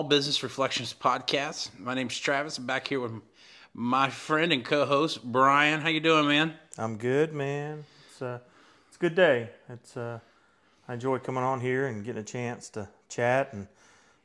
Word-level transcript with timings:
Small 0.00 0.08
Business 0.08 0.42
Reflections 0.42 0.94
podcast. 0.98 1.78
My 1.78 1.92
name's 1.92 2.18
Travis. 2.18 2.56
I'm 2.56 2.64
back 2.64 2.88
here 2.88 3.00
with 3.00 3.12
my 3.74 4.08
friend 4.08 4.50
and 4.50 4.64
co-host 4.64 5.22
Brian. 5.22 5.82
How 5.82 5.90
you 5.90 6.00
doing, 6.00 6.26
man? 6.26 6.54
I'm 6.78 6.96
good, 6.96 7.34
man. 7.34 7.84
It's 8.06 8.22
uh, 8.22 8.38
it's 8.88 8.96
a 8.96 8.98
good 8.98 9.14
day. 9.14 9.50
It's 9.68 9.98
uh, 9.98 10.18
I 10.88 10.94
enjoy 10.94 11.18
coming 11.18 11.42
on 11.42 11.60
here 11.60 11.88
and 11.88 12.02
getting 12.02 12.22
a 12.22 12.24
chance 12.24 12.70
to 12.70 12.88
chat, 13.10 13.52
and 13.52 13.66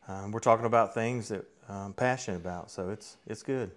um, 0.07 0.31
we're 0.31 0.39
talking 0.39 0.65
about 0.65 0.93
things 0.93 1.27
that 1.27 1.43
I'm 1.67 1.91
passionate 1.91 2.37
about. 2.37 2.71
So 2.71 2.91
it's 2.91 3.17
it's 3.27 3.43
good. 3.43 3.69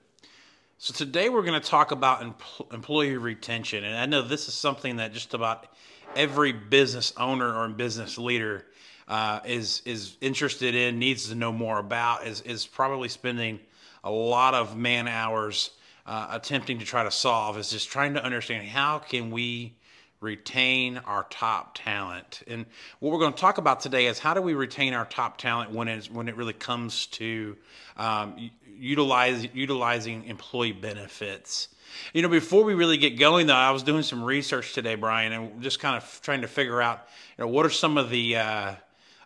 So 0.76 0.94
today 0.94 1.30
we're 1.30 1.42
going 1.42 1.60
to 1.60 1.68
talk 1.68 1.90
about 1.90 2.20
empl- 2.20 2.72
employee 2.72 3.16
retention, 3.16 3.82
and 3.82 3.96
I 3.96 4.06
know 4.06 4.22
this 4.22 4.46
is 4.46 4.54
something 4.54 4.98
that 4.98 5.12
just 5.12 5.34
about 5.34 5.66
every 6.14 6.52
business 6.52 7.12
owner 7.16 7.52
or 7.52 7.68
business 7.70 8.18
leader 8.18 8.66
uh, 9.08 9.40
is 9.44 9.82
is 9.84 10.16
interested 10.20 10.74
in, 10.74 10.98
needs 10.98 11.28
to 11.30 11.34
know 11.34 11.52
more 11.52 11.78
about, 11.78 12.26
is 12.26 12.42
is 12.42 12.66
probably 12.66 13.08
spending 13.08 13.58
a 14.04 14.10
lot 14.10 14.54
of 14.54 14.76
man 14.76 15.08
hours 15.08 15.70
uh, 16.06 16.28
attempting 16.30 16.78
to 16.78 16.84
try 16.84 17.02
to 17.02 17.10
solve. 17.10 17.58
Is 17.58 17.70
just 17.70 17.88
trying 17.88 18.14
to 18.14 18.24
understand 18.24 18.68
how 18.68 18.98
can 18.98 19.30
we 19.30 19.74
retain 20.20 20.98
our 20.98 21.26
top 21.30 21.76
talent. 21.76 22.42
And 22.48 22.66
what 22.98 23.12
we're 23.12 23.20
going 23.20 23.32
to 23.32 23.40
talk 23.40 23.58
about 23.58 23.80
today 23.80 24.06
is 24.06 24.18
how 24.18 24.34
do 24.34 24.42
we 24.42 24.54
retain 24.54 24.92
our 24.92 25.04
top 25.04 25.38
talent 25.38 25.70
when 25.70 25.88
it's 25.88 26.10
when 26.10 26.28
it 26.28 26.36
really 26.36 26.52
comes 26.52 27.06
to 27.06 27.56
um, 27.96 28.50
utilize 28.78 29.46
utilizing 29.54 30.24
employee 30.24 30.72
benefits. 30.72 31.68
You 32.12 32.22
know, 32.22 32.28
before 32.28 32.64
we 32.64 32.74
really 32.74 32.98
get 32.98 33.18
going, 33.18 33.46
though, 33.46 33.54
I 33.54 33.70
was 33.70 33.82
doing 33.82 34.02
some 34.02 34.22
research 34.22 34.74
today, 34.74 34.94
Brian, 34.94 35.32
and 35.32 35.62
just 35.62 35.80
kind 35.80 35.96
of 35.96 36.20
trying 36.22 36.42
to 36.42 36.48
figure 36.48 36.82
out, 36.82 37.08
you 37.36 37.44
know, 37.44 37.48
what 37.48 37.64
are 37.64 37.70
some 37.70 37.96
of 37.96 38.10
the 38.10 38.36
uh, 38.36 38.74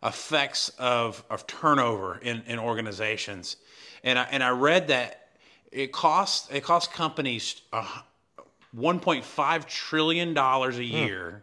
effects 0.03 0.70
of, 0.78 1.25
of 1.31 1.47
turnover 1.47 2.19
in, 2.19 2.42
in 2.47 2.58
organizations. 2.58 3.56
And 4.05 4.19
I, 4.19 4.27
and 4.31 4.42
I 4.42 4.50
read 4.50 4.89
that 4.89 5.28
it 5.70 5.92
costs 5.92 6.48
it 6.50 6.62
costs 6.62 6.92
companies 6.92 7.62
uh, 7.72 7.86
1.5 8.77 9.67
trillion 9.67 10.34
dollars 10.34 10.78
a 10.78 10.84
year 10.84 11.42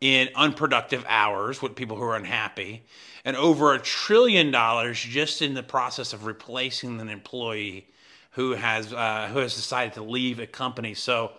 in 0.00 0.28
unproductive 0.34 1.04
hours 1.08 1.62
with 1.62 1.74
people 1.74 1.96
who 1.96 2.02
are 2.02 2.16
unhappy, 2.16 2.82
and 3.24 3.36
over 3.36 3.72
a 3.72 3.78
trillion 3.78 4.50
dollars 4.50 5.00
just 5.00 5.42
in 5.42 5.54
the 5.54 5.62
process 5.62 6.12
of 6.12 6.26
replacing 6.26 7.00
an 7.00 7.08
employee 7.08 7.86
who 8.32 8.52
has 8.52 8.92
uh, 8.92 9.28
who 9.32 9.38
has 9.38 9.54
decided 9.54 9.94
to 9.94 10.02
leave 10.02 10.38
a 10.40 10.46
company. 10.46 10.94
So 10.94 11.32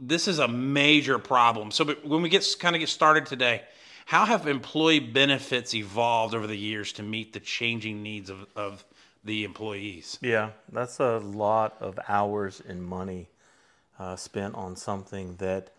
this 0.00 0.28
is 0.28 0.38
a 0.38 0.48
major 0.48 1.18
problem. 1.18 1.70
So 1.70 1.84
when 2.04 2.22
we 2.22 2.28
get 2.28 2.46
kind 2.58 2.76
of 2.76 2.80
get 2.80 2.88
started 2.88 3.26
today, 3.26 3.62
how 4.10 4.24
have 4.24 4.48
employee 4.48 4.98
benefits 4.98 5.72
evolved 5.72 6.34
over 6.34 6.48
the 6.48 6.56
years 6.56 6.92
to 6.94 7.00
meet 7.00 7.32
the 7.32 7.38
changing 7.38 8.02
needs 8.02 8.28
of, 8.28 8.44
of 8.56 8.84
the 9.22 9.44
employees? 9.44 10.18
Yeah, 10.20 10.50
that's 10.72 10.98
a 10.98 11.18
lot 11.18 11.76
of 11.78 11.96
hours 12.08 12.60
and 12.66 12.82
money 12.82 13.28
uh, 14.00 14.16
spent 14.16 14.56
on 14.56 14.74
something 14.74 15.36
that 15.36 15.70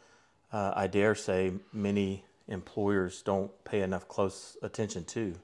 uh, 0.54 0.72
I 0.74 0.88
dare 0.88 1.14
say 1.14 1.52
many 1.74 2.24
employers 2.48 3.22
don't 3.22 3.52
pay 3.66 3.82
enough 3.82 4.08
close 4.08 4.56
attention 4.62 5.04
to. 5.04 5.36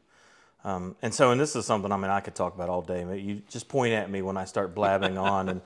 Um, 0.64 0.96
and 1.02 1.14
so, 1.14 1.32
and 1.32 1.42
this 1.42 1.58
is 1.58 1.66
something 1.66 1.92
I 1.92 1.98
mean 1.98 2.10
I 2.10 2.22
could 2.22 2.36
talk 2.36 2.56
about 2.56 2.70
all 2.70 2.82
day. 2.82 3.02
You 3.20 3.42
just 3.50 3.68
point 3.68 3.96
at 3.96 4.10
me 4.10 4.22
when 4.22 4.38
I 4.38 4.46
start 4.46 4.74
blabbing 4.74 5.18
on, 5.18 5.50
and 5.50 5.62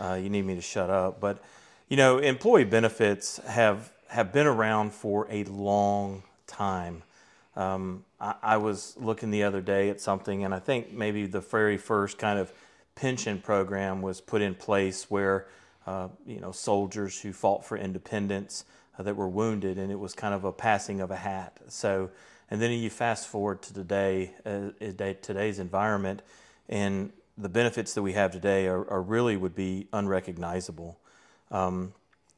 uh, 0.00 0.14
you 0.14 0.30
need 0.30 0.46
me 0.46 0.54
to 0.54 0.62
shut 0.62 0.88
up. 0.88 1.20
But 1.20 1.44
you 1.90 1.98
know, 1.98 2.16
employee 2.16 2.64
benefits 2.64 3.36
have 3.46 3.92
have 4.08 4.32
been 4.32 4.46
around 4.46 4.94
for 4.94 5.26
a 5.28 5.44
long 5.44 6.22
time. 6.46 7.02
Um, 7.56 8.04
I, 8.20 8.34
I, 8.42 8.56
was 8.56 8.96
looking 8.98 9.30
the 9.30 9.42
other 9.42 9.60
day 9.60 9.90
at 9.90 10.00
something, 10.00 10.44
and 10.44 10.54
I 10.54 10.58
think 10.58 10.92
maybe 10.92 11.26
the 11.26 11.40
very 11.40 11.76
first 11.76 12.18
kind 12.18 12.38
of 12.38 12.52
pension 12.94 13.40
program 13.40 14.00
was 14.00 14.20
put 14.20 14.40
in 14.40 14.54
place 14.54 15.10
where 15.10 15.46
uh, 15.86 16.08
you 16.26 16.40
know 16.40 16.52
soldiers 16.52 17.20
who 17.20 17.32
fought 17.32 17.64
for 17.64 17.76
independence 17.76 18.64
uh, 18.98 19.02
that 19.02 19.16
were 19.16 19.28
wounded, 19.28 19.78
and 19.78 19.92
it 19.92 19.98
was 19.98 20.14
kind 20.14 20.32
of 20.34 20.44
a 20.44 20.52
passing 20.52 21.00
of 21.00 21.10
a 21.10 21.16
hat. 21.16 21.58
So, 21.68 22.10
and 22.50 22.60
then 22.60 22.70
you 22.70 22.88
fast 22.88 23.28
forward 23.28 23.62
to 23.62 23.74
today, 23.74 24.32
uh, 24.46 24.70
today's 25.20 25.58
environment, 25.58 26.22
and 26.68 27.12
the 27.36 27.48
benefits 27.48 27.94
that 27.94 28.02
we 28.02 28.12
have 28.12 28.30
today 28.30 28.66
are, 28.66 28.88
are 28.90 29.02
really 29.02 29.36
would 29.36 29.54
be 29.54 29.88
unrecognizable. 29.92 30.98
Um, 31.50 31.94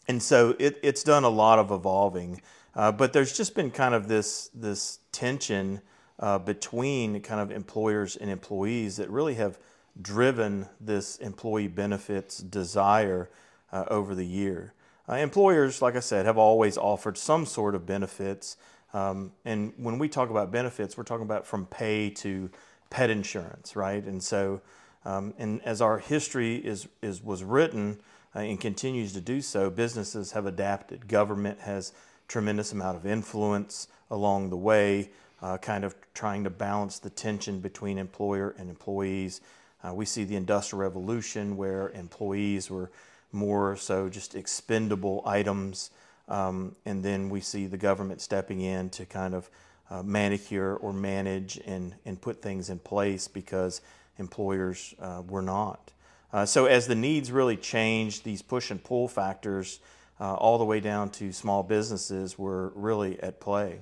and 0.06 0.22
so 0.22 0.54
it, 0.58 0.78
it's 0.82 1.02
done 1.02 1.24
a 1.24 1.28
lot 1.28 1.58
of 1.58 1.70
evolving. 1.70 2.40
Uh, 2.76 2.90
but 2.92 3.12
there's 3.12 3.36
just 3.36 3.54
been 3.54 3.70
kind 3.70 3.94
of 3.94 4.08
this 4.08 4.50
this 4.54 4.98
tension 5.12 5.80
uh, 6.18 6.38
between 6.38 7.20
kind 7.20 7.40
of 7.40 7.50
employers 7.50 8.16
and 8.16 8.30
employees 8.30 8.96
that 8.96 9.10
really 9.10 9.34
have 9.34 9.58
driven 10.00 10.68
this 10.80 11.16
employee 11.18 11.68
benefits 11.68 12.38
desire 12.38 13.30
uh, 13.72 13.84
over 13.88 14.14
the 14.14 14.26
year. 14.26 14.72
Uh, 15.08 15.14
employers, 15.14 15.82
like 15.82 15.96
I 15.96 16.00
said, 16.00 16.26
have 16.26 16.38
always 16.38 16.78
offered 16.78 17.18
some 17.18 17.46
sort 17.46 17.74
of 17.74 17.86
benefits. 17.86 18.56
Um, 18.92 19.32
and 19.44 19.72
when 19.76 19.98
we 19.98 20.08
talk 20.08 20.30
about 20.30 20.50
benefits, 20.50 20.96
we're 20.96 21.04
talking 21.04 21.26
about 21.26 21.46
from 21.46 21.66
pay 21.66 22.10
to 22.10 22.50
pet 22.90 23.10
insurance, 23.10 23.76
right? 23.76 24.02
And 24.02 24.22
so, 24.22 24.62
um, 25.04 25.34
and 25.36 25.60
as 25.62 25.82
our 25.82 25.98
history 25.98 26.56
is, 26.56 26.88
is 27.02 27.22
was 27.22 27.44
written 27.44 28.00
uh, 28.34 28.40
and 28.40 28.60
continues 28.60 29.12
to 29.12 29.20
do 29.20 29.40
so, 29.40 29.68
businesses 29.68 30.32
have 30.32 30.46
adapted. 30.46 31.06
Government 31.06 31.60
has 31.60 31.92
tremendous 32.28 32.72
amount 32.72 32.96
of 32.96 33.06
influence 33.06 33.88
along 34.10 34.50
the 34.50 34.56
way, 34.56 35.10
uh, 35.42 35.58
kind 35.58 35.84
of 35.84 35.94
trying 36.14 36.44
to 36.44 36.50
balance 36.50 36.98
the 36.98 37.10
tension 37.10 37.60
between 37.60 37.98
employer 37.98 38.54
and 38.58 38.70
employees. 38.70 39.40
Uh, 39.82 39.92
we 39.92 40.04
see 40.04 40.24
the 40.24 40.36
Industrial 40.36 40.80
Revolution 40.80 41.56
where 41.56 41.90
employees 41.90 42.70
were 42.70 42.90
more 43.32 43.76
so 43.76 44.08
just 44.08 44.34
expendable 44.34 45.22
items. 45.26 45.90
Um, 46.28 46.74
and 46.86 47.04
then 47.04 47.28
we 47.28 47.40
see 47.40 47.66
the 47.66 47.76
government 47.76 48.20
stepping 48.20 48.60
in 48.60 48.88
to 48.90 49.04
kind 49.04 49.34
of 49.34 49.50
uh, 49.90 50.02
manicure 50.02 50.76
or 50.76 50.92
manage 50.92 51.60
and, 51.66 51.94
and 52.06 52.20
put 52.20 52.40
things 52.40 52.70
in 52.70 52.78
place 52.78 53.28
because 53.28 53.82
employers 54.18 54.94
uh, 54.98 55.22
were 55.28 55.42
not. 55.42 55.90
Uh, 56.32 56.46
so, 56.46 56.66
as 56.66 56.86
the 56.86 56.94
needs 56.94 57.30
really 57.30 57.56
changed, 57.56 58.24
these 58.24 58.42
push 58.42 58.70
and 58.70 58.82
pull 58.82 59.06
factors 59.06 59.78
uh, 60.20 60.34
all 60.34 60.58
the 60.58 60.64
way 60.64 60.80
down 60.80 61.10
to 61.10 61.32
small 61.32 61.62
businesses 61.62 62.38
were 62.38 62.68
really 62.74 63.20
at 63.20 63.40
play. 63.40 63.80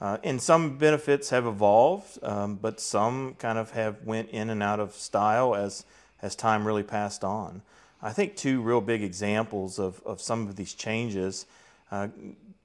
Uh, 0.00 0.16
and 0.24 0.40
some 0.40 0.78
benefits 0.78 1.30
have 1.30 1.46
evolved, 1.46 2.18
um, 2.22 2.56
but 2.56 2.80
some 2.80 3.34
kind 3.34 3.58
of 3.58 3.72
have 3.72 4.02
went 4.02 4.30
in 4.30 4.48
and 4.48 4.62
out 4.62 4.80
of 4.80 4.94
style 4.94 5.54
as, 5.54 5.84
as 6.22 6.34
time 6.34 6.66
really 6.66 6.82
passed 6.82 7.22
on. 7.22 7.60
I 8.02 8.12
think 8.12 8.34
two 8.34 8.62
real 8.62 8.80
big 8.80 9.02
examples 9.02 9.78
of, 9.78 10.00
of 10.06 10.20
some 10.22 10.48
of 10.48 10.56
these 10.56 10.72
changes 10.72 11.44
uh, 11.92 12.08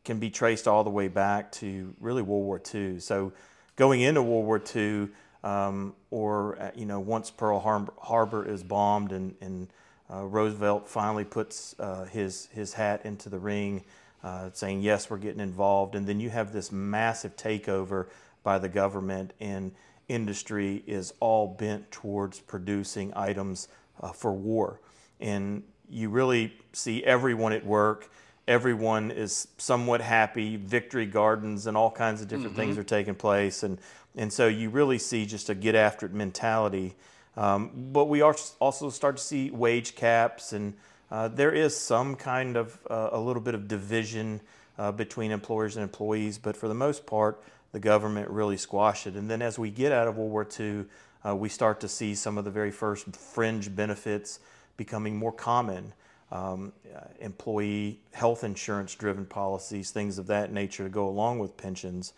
can 0.05 0.17
be 0.17 0.29
traced 0.29 0.65
all 0.65 0.85
the 0.85 0.89
way 0.89 1.09
back 1.09 1.51
to 1.53 1.93
really 1.99 2.21
World 2.21 2.45
War 2.45 2.61
II. 2.73 2.99
So 2.99 3.33
going 3.75 3.99
into 3.99 4.21
World 4.21 4.45
War 4.45 4.61
II, 4.73 5.09
um, 5.43 5.93
or 6.09 6.57
uh, 6.57 6.71
you 6.73 6.85
know, 6.85 7.01
once 7.01 7.31
Pearl 7.31 7.59
Harbor 7.99 8.47
is 8.47 8.63
bombed 8.63 9.11
and, 9.11 9.35
and 9.41 9.67
uh, 10.11 10.23
Roosevelt 10.23 10.87
finally 10.87 11.23
puts 11.23 11.75
uh, 11.79 12.05
his, 12.05 12.47
his 12.47 12.73
hat 12.73 13.05
into 13.05 13.29
the 13.29 13.39
ring, 13.39 13.83
uh, 14.23 14.49
saying, 14.53 14.81
Yes, 14.81 15.09
we're 15.09 15.17
getting 15.17 15.39
involved. 15.39 15.95
And 15.95 16.05
then 16.05 16.19
you 16.19 16.29
have 16.29 16.53
this 16.53 16.71
massive 16.71 17.35
takeover 17.35 18.07
by 18.43 18.59
the 18.59 18.69
government, 18.69 19.33
and 19.39 19.71
industry 20.07 20.83
is 20.85 21.13
all 21.19 21.47
bent 21.47 21.89
towards 21.91 22.39
producing 22.39 23.11
items 23.15 23.67
uh, 24.01 24.11
for 24.11 24.33
war. 24.33 24.79
And 25.19 25.63
you 25.89 26.09
really 26.09 26.53
see 26.73 27.03
everyone 27.03 27.53
at 27.53 27.65
work. 27.65 28.09
Everyone 28.47 29.09
is 29.09 29.47
somewhat 29.57 30.01
happy. 30.01 30.57
Victory 30.57 31.07
gardens 31.07 31.65
and 31.65 31.75
all 31.75 31.89
kinds 31.89 32.21
of 32.21 32.27
different 32.27 32.51
mm-hmm. 32.51 32.57
things 32.57 32.77
are 32.77 32.83
taking 32.83 33.15
place. 33.15 33.63
And, 33.63 33.79
and 34.15 34.31
so 34.31 34.47
you 34.47 34.69
really 34.69 34.99
see 34.99 35.25
just 35.25 35.49
a 35.49 35.55
get 35.55 35.73
after 35.73 36.05
it 36.05 36.13
mentality 36.13 36.95
um, 37.37 37.71
but 37.91 38.05
we 38.05 38.21
also 38.21 38.89
start 38.89 39.17
to 39.17 39.23
see 39.23 39.51
wage 39.51 39.95
caps, 39.95 40.53
and 40.53 40.73
uh, 41.11 41.27
there 41.27 41.51
is 41.51 41.75
some 41.75 42.15
kind 42.15 42.55
of 42.55 42.79
uh, 42.89 43.09
a 43.11 43.19
little 43.19 43.41
bit 43.41 43.55
of 43.55 43.67
division 43.67 44.41
uh, 44.77 44.91
between 44.91 45.31
employers 45.31 45.75
and 45.75 45.83
employees, 45.83 46.37
but 46.37 46.55
for 46.55 46.67
the 46.67 46.73
most 46.73 47.05
part, 47.05 47.41
the 47.71 47.79
government 47.79 48.29
really 48.29 48.57
squashed 48.57 49.07
it. 49.07 49.15
And 49.15 49.29
then 49.29 49.41
as 49.41 49.59
we 49.59 49.69
get 49.69 49.91
out 49.91 50.07
of 50.07 50.17
World 50.17 50.31
War 50.31 50.47
II, 50.59 50.85
uh, 51.25 51.35
we 51.35 51.49
start 51.49 51.79
to 51.81 51.87
see 51.87 52.15
some 52.15 52.37
of 52.37 52.45
the 52.45 52.51
very 52.51 52.71
first 52.71 53.15
fringe 53.15 53.75
benefits 53.75 54.39
becoming 54.77 55.15
more 55.17 55.31
common. 55.31 55.93
Um, 56.31 56.73
uh, 56.93 57.01
employee 57.19 57.99
health 58.11 58.43
insurance 58.43 58.95
driven 58.95 59.25
policies, 59.25 59.91
things 59.91 60.17
of 60.17 60.27
that 60.27 60.51
nature 60.51 60.83
to 60.83 60.89
go 60.89 61.07
along 61.07 61.39
with 61.39 61.55
pensions. 61.55 62.13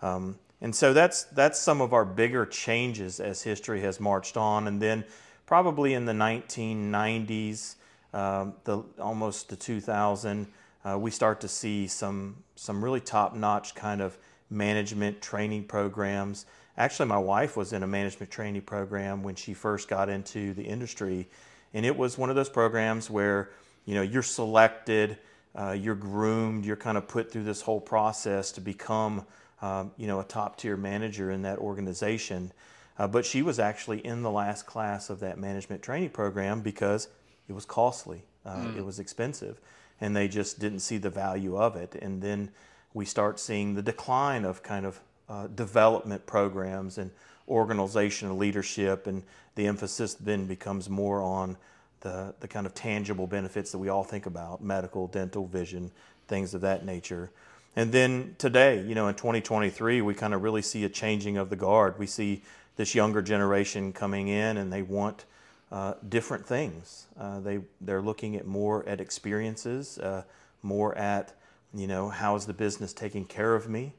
Um, 0.00 0.38
and 0.60 0.74
so 0.74 0.92
that's 0.92 1.24
that's 1.24 1.58
some 1.58 1.80
of 1.80 1.92
our 1.92 2.04
bigger 2.04 2.44
changes 2.46 3.20
as 3.20 3.42
history 3.42 3.80
has 3.82 4.00
marched 4.00 4.36
on. 4.36 4.66
And 4.66 4.80
then 4.80 5.04
probably 5.46 5.94
in 5.94 6.04
the 6.04 6.12
1990s, 6.12 7.76
um, 8.12 8.54
the 8.64 8.82
almost 8.98 9.50
to 9.50 9.56
2000, 9.56 10.46
uh, 10.84 10.98
we 10.98 11.10
start 11.10 11.40
to 11.42 11.48
see 11.48 11.86
some 11.86 12.42
some 12.56 12.82
really 12.82 13.00
top-notch 13.00 13.74
kind 13.74 14.00
of 14.00 14.16
management 14.50 15.20
training 15.20 15.64
programs 15.64 16.46
actually, 16.78 17.08
my 17.08 17.18
wife 17.18 17.56
was 17.56 17.72
in 17.72 17.82
a 17.82 17.86
management 17.86 18.30
training 18.30 18.62
program 18.62 19.22
when 19.22 19.34
she 19.34 19.52
first 19.52 19.88
got 19.88 20.08
into 20.08 20.54
the 20.54 20.62
industry, 20.62 21.28
and 21.74 21.84
it 21.84 21.94
was 21.94 22.16
one 22.16 22.30
of 22.30 22.36
those 22.36 22.48
programs 22.48 23.10
where 23.10 23.50
you 23.84 23.94
know 23.94 24.02
you're 24.02 24.22
selected, 24.22 25.18
uh, 25.58 25.72
you're 25.72 25.94
groomed, 25.94 26.64
you're 26.64 26.76
kind 26.76 26.96
of 26.96 27.06
put 27.08 27.30
through 27.30 27.44
this 27.44 27.60
whole 27.60 27.80
process 27.80 28.52
to 28.52 28.60
become 28.60 29.26
um, 29.62 29.92
you 29.96 30.06
know 30.06 30.20
a 30.20 30.24
top 30.24 30.56
tier 30.56 30.76
manager 30.76 31.30
in 31.30 31.42
that 31.42 31.58
organization. 31.58 32.52
Uh, 32.98 33.06
but 33.06 33.24
she 33.24 33.42
was 33.42 33.58
actually 33.60 34.04
in 34.04 34.22
the 34.22 34.30
last 34.30 34.66
class 34.66 35.08
of 35.08 35.20
that 35.20 35.38
management 35.38 35.82
training 35.82 36.10
program 36.10 36.60
because 36.60 37.08
it 37.48 37.52
was 37.52 37.64
costly, 37.64 38.24
uh, 38.44 38.56
mm. 38.56 38.76
it 38.76 38.84
was 38.84 38.98
expensive, 38.98 39.60
and 40.00 40.16
they 40.16 40.26
just 40.26 40.58
didn't 40.58 40.80
see 40.80 40.98
the 40.98 41.10
value 41.10 41.56
of 41.56 41.76
it. 41.76 41.94
And 41.94 42.20
then 42.20 42.50
we 42.94 43.04
start 43.04 43.38
seeing 43.38 43.74
the 43.74 43.82
decline 43.82 44.44
of 44.44 44.62
kind 44.62 44.84
of 44.84 45.00
uh, 45.28 45.46
development 45.46 46.26
programs 46.26 46.98
and 46.98 47.10
organizational 47.48 48.36
leadership, 48.36 49.06
and 49.06 49.22
the 49.54 49.66
emphasis 49.66 50.14
then 50.14 50.46
becomes 50.46 50.90
more 50.90 51.22
on 51.22 51.56
the, 52.00 52.34
the 52.40 52.48
kind 52.48 52.66
of 52.66 52.74
tangible 52.74 53.26
benefits 53.26 53.72
that 53.72 53.78
we 53.78 53.88
all 53.88 54.04
think 54.04 54.26
about 54.26 54.62
medical, 54.62 55.06
dental, 55.06 55.46
vision, 55.46 55.90
things 56.26 56.54
of 56.54 56.60
that 56.60 56.84
nature. 56.84 57.30
And 57.78 57.92
then 57.92 58.34
today, 58.38 58.82
you 58.82 58.96
know, 58.96 59.06
in 59.06 59.14
2023, 59.14 60.02
we 60.02 60.12
kind 60.12 60.34
of 60.34 60.42
really 60.42 60.62
see 60.62 60.82
a 60.82 60.88
changing 60.88 61.36
of 61.36 61.48
the 61.48 61.54
guard. 61.54 61.96
We 61.96 62.08
see 62.08 62.42
this 62.74 62.92
younger 62.92 63.22
generation 63.22 63.92
coming 63.92 64.26
in 64.26 64.56
and 64.56 64.72
they 64.72 64.82
want 64.82 65.26
uh, 65.70 65.94
different 66.08 66.44
things. 66.44 67.06
Uh, 67.16 67.38
they, 67.38 67.60
they're 67.80 68.02
looking 68.02 68.34
at 68.34 68.48
more 68.48 68.84
at 68.88 69.00
experiences, 69.00 69.96
uh, 70.00 70.24
more 70.60 70.98
at, 70.98 71.34
you 71.72 71.86
know, 71.86 72.08
how 72.08 72.34
is 72.34 72.46
the 72.46 72.52
business 72.52 72.92
taking 72.92 73.24
care 73.24 73.54
of 73.54 73.68
me? 73.68 73.94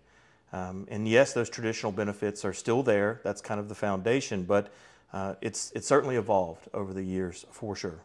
Um, 0.52 0.86
and 0.92 1.08
yes, 1.08 1.31
those 1.31 1.50
traditional 1.50 1.94
benefits 1.94 2.44
are 2.44 2.52
still 2.52 2.84
there. 2.84 3.22
That's 3.24 3.40
kind 3.40 3.62
of 3.62 3.70
the 3.70 3.76
foundation, 3.76 4.44
but 4.44 4.74
uh, 5.14 5.36
it's 5.40 5.72
it's 5.74 5.88
certainly 5.88 6.18
evolved 6.18 6.68
over 6.74 6.94
the 6.94 7.04
years 7.04 7.46
for 7.50 7.78
sure. 7.78 8.02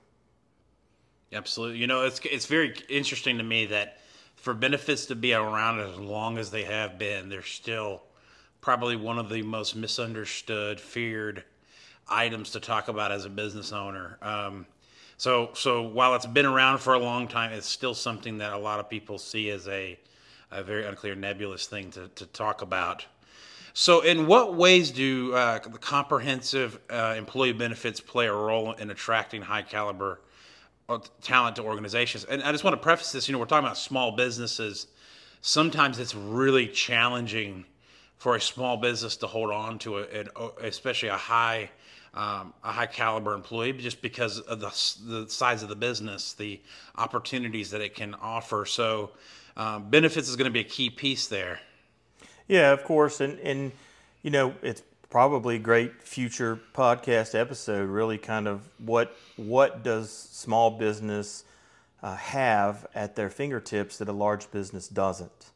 Absolutely. 1.32 1.78
You 1.78 1.88
know, 1.88 2.04
it's 2.04 2.20
it's 2.30 2.46
very 2.46 2.76
interesting 2.88 3.38
to 3.38 3.44
me 3.44 3.66
that 3.66 3.98
for 4.44 4.52
benefits 4.52 5.06
to 5.06 5.14
be 5.14 5.32
around 5.32 5.80
as 5.80 5.96
long 5.96 6.36
as 6.36 6.50
they 6.50 6.64
have 6.64 6.98
been, 6.98 7.30
they're 7.30 7.40
still 7.40 8.02
probably 8.60 8.94
one 8.94 9.18
of 9.18 9.30
the 9.30 9.40
most 9.40 9.74
misunderstood, 9.74 10.78
feared 10.78 11.42
items 12.10 12.50
to 12.50 12.60
talk 12.60 12.88
about 12.88 13.10
as 13.10 13.24
a 13.24 13.30
business 13.30 13.72
owner. 13.72 14.18
Um, 14.20 14.66
so, 15.16 15.48
so 15.54 15.80
while 15.80 16.14
it's 16.14 16.26
been 16.26 16.44
around 16.44 16.80
for 16.80 16.92
a 16.92 16.98
long 16.98 17.26
time, 17.26 17.52
it's 17.52 17.66
still 17.66 17.94
something 17.94 18.36
that 18.38 18.52
a 18.52 18.58
lot 18.58 18.80
of 18.80 18.90
people 18.90 19.16
see 19.16 19.48
as 19.48 19.66
a, 19.66 19.98
a 20.50 20.62
very 20.62 20.84
unclear, 20.84 21.14
nebulous 21.14 21.66
thing 21.66 21.90
to, 21.92 22.08
to 22.08 22.26
talk 22.26 22.60
about. 22.60 23.06
So, 23.72 24.02
in 24.02 24.26
what 24.26 24.54
ways 24.54 24.90
do 24.90 25.32
uh, 25.32 25.60
the 25.60 25.78
comprehensive 25.78 26.78
uh, 26.90 27.14
employee 27.16 27.54
benefits 27.54 27.98
play 27.98 28.26
a 28.26 28.32
role 28.34 28.72
in 28.72 28.90
attracting 28.90 29.40
high 29.40 29.62
caliber 29.62 30.20
talent 31.20 31.56
to 31.56 31.62
organizations? 31.62 32.24
And 32.24 32.42
I 32.42 32.52
just 32.52 32.64
want 32.64 32.74
to 32.74 32.82
preface 32.82 33.12
this. 33.12 33.28
You 33.28 33.32
know, 33.32 33.38
we're 33.38 33.46
talking 33.46 33.64
about 33.64 33.78
small 33.78 34.12
businesses. 34.12 34.86
Sometimes 35.40 35.98
it's 35.98 36.14
really 36.14 36.66
challenging 36.68 37.64
for 38.16 38.36
a 38.36 38.40
small 38.40 38.76
business 38.76 39.16
to 39.18 39.26
hold 39.26 39.50
on 39.50 39.78
to 39.80 39.98
it, 39.98 40.28
especially 40.60 41.10
a 41.10 41.16
high 41.16 41.70
um, 42.14 42.54
a 42.62 42.70
high 42.70 42.86
caliber 42.86 43.34
employee, 43.34 43.72
just 43.72 44.00
because 44.00 44.38
of 44.40 44.60
the 44.60 44.68
the 45.06 45.28
size 45.28 45.62
of 45.62 45.68
the 45.68 45.76
business, 45.76 46.32
the 46.32 46.60
opportunities 46.96 47.70
that 47.72 47.80
it 47.80 47.94
can 47.94 48.14
offer. 48.14 48.64
So, 48.64 49.10
um, 49.56 49.90
benefits 49.90 50.28
is 50.28 50.36
going 50.36 50.48
to 50.48 50.52
be 50.52 50.60
a 50.60 50.64
key 50.64 50.90
piece 50.90 51.26
there. 51.26 51.60
Yeah, 52.46 52.72
of 52.72 52.84
course, 52.84 53.20
and 53.20 53.38
and 53.40 53.72
you 54.22 54.30
know 54.30 54.54
it's 54.62 54.82
probably 55.14 55.60
great 55.60 56.02
future 56.02 56.58
podcast 56.74 57.38
episode. 57.38 57.88
Really, 57.88 58.18
kind 58.18 58.48
of 58.48 58.68
what 58.78 59.16
what 59.36 59.84
does 59.84 60.10
small 60.10 60.72
business 60.72 61.44
uh, 62.02 62.16
have 62.16 62.84
at 62.96 63.14
their 63.14 63.30
fingertips 63.30 63.98
that 63.98 64.08
a 64.08 64.12
large 64.12 64.50
business 64.50 64.88
doesn't, 64.88 65.52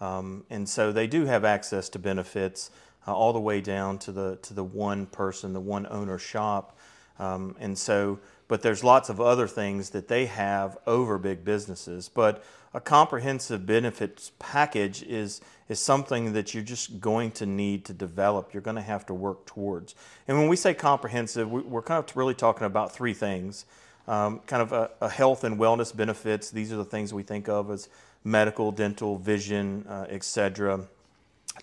um, 0.00 0.46
and 0.48 0.66
so 0.66 0.92
they 0.92 1.06
do 1.06 1.26
have 1.26 1.44
access 1.44 1.90
to 1.90 1.98
benefits 1.98 2.70
uh, 3.06 3.14
all 3.14 3.34
the 3.34 3.40
way 3.40 3.60
down 3.60 3.98
to 3.98 4.12
the 4.12 4.36
to 4.36 4.54
the 4.54 4.64
one 4.64 5.04
person, 5.04 5.52
the 5.52 5.60
one 5.60 5.86
owner 5.90 6.16
shop, 6.16 6.78
um, 7.18 7.56
and 7.60 7.76
so. 7.76 8.18
But 8.48 8.60
there's 8.60 8.84
lots 8.84 9.08
of 9.08 9.18
other 9.18 9.48
things 9.48 9.90
that 9.90 10.08
they 10.08 10.26
have 10.26 10.76
over 10.86 11.16
big 11.16 11.42
businesses, 11.42 12.10
but 12.10 12.44
a 12.74 12.80
comprehensive 12.80 13.64
benefits 13.64 14.32
package 14.38 15.02
is 15.02 15.40
is 15.68 15.80
something 15.80 16.34
that 16.34 16.52
you're 16.52 16.62
just 16.62 17.00
going 17.00 17.30
to 17.32 17.46
need 17.46 17.84
to 17.86 17.94
develop. 17.94 18.52
You're 18.52 18.62
going 18.62 18.76
to 18.76 18.82
have 18.82 19.06
to 19.06 19.14
work 19.14 19.46
towards. 19.46 19.94
And 20.28 20.38
when 20.38 20.48
we 20.48 20.56
say 20.56 20.74
comprehensive, 20.74 21.50
we're 21.50 21.82
kind 21.82 22.02
of 22.02 22.14
really 22.16 22.34
talking 22.34 22.66
about 22.66 22.92
three 22.92 23.14
things. 23.14 23.64
Um, 24.06 24.40
kind 24.46 24.62
of 24.62 24.72
a, 24.72 24.90
a, 25.00 25.08
health 25.08 25.44
and 25.44 25.58
wellness 25.58 25.96
benefits. 25.96 26.50
These 26.50 26.72
are 26.72 26.76
the 26.76 26.84
things 26.84 27.14
we 27.14 27.22
think 27.22 27.48
of 27.48 27.70
as 27.70 27.88
medical, 28.24 28.72
dental, 28.72 29.16
vision, 29.16 29.86
uh, 29.88 30.06
etc. 30.08 30.80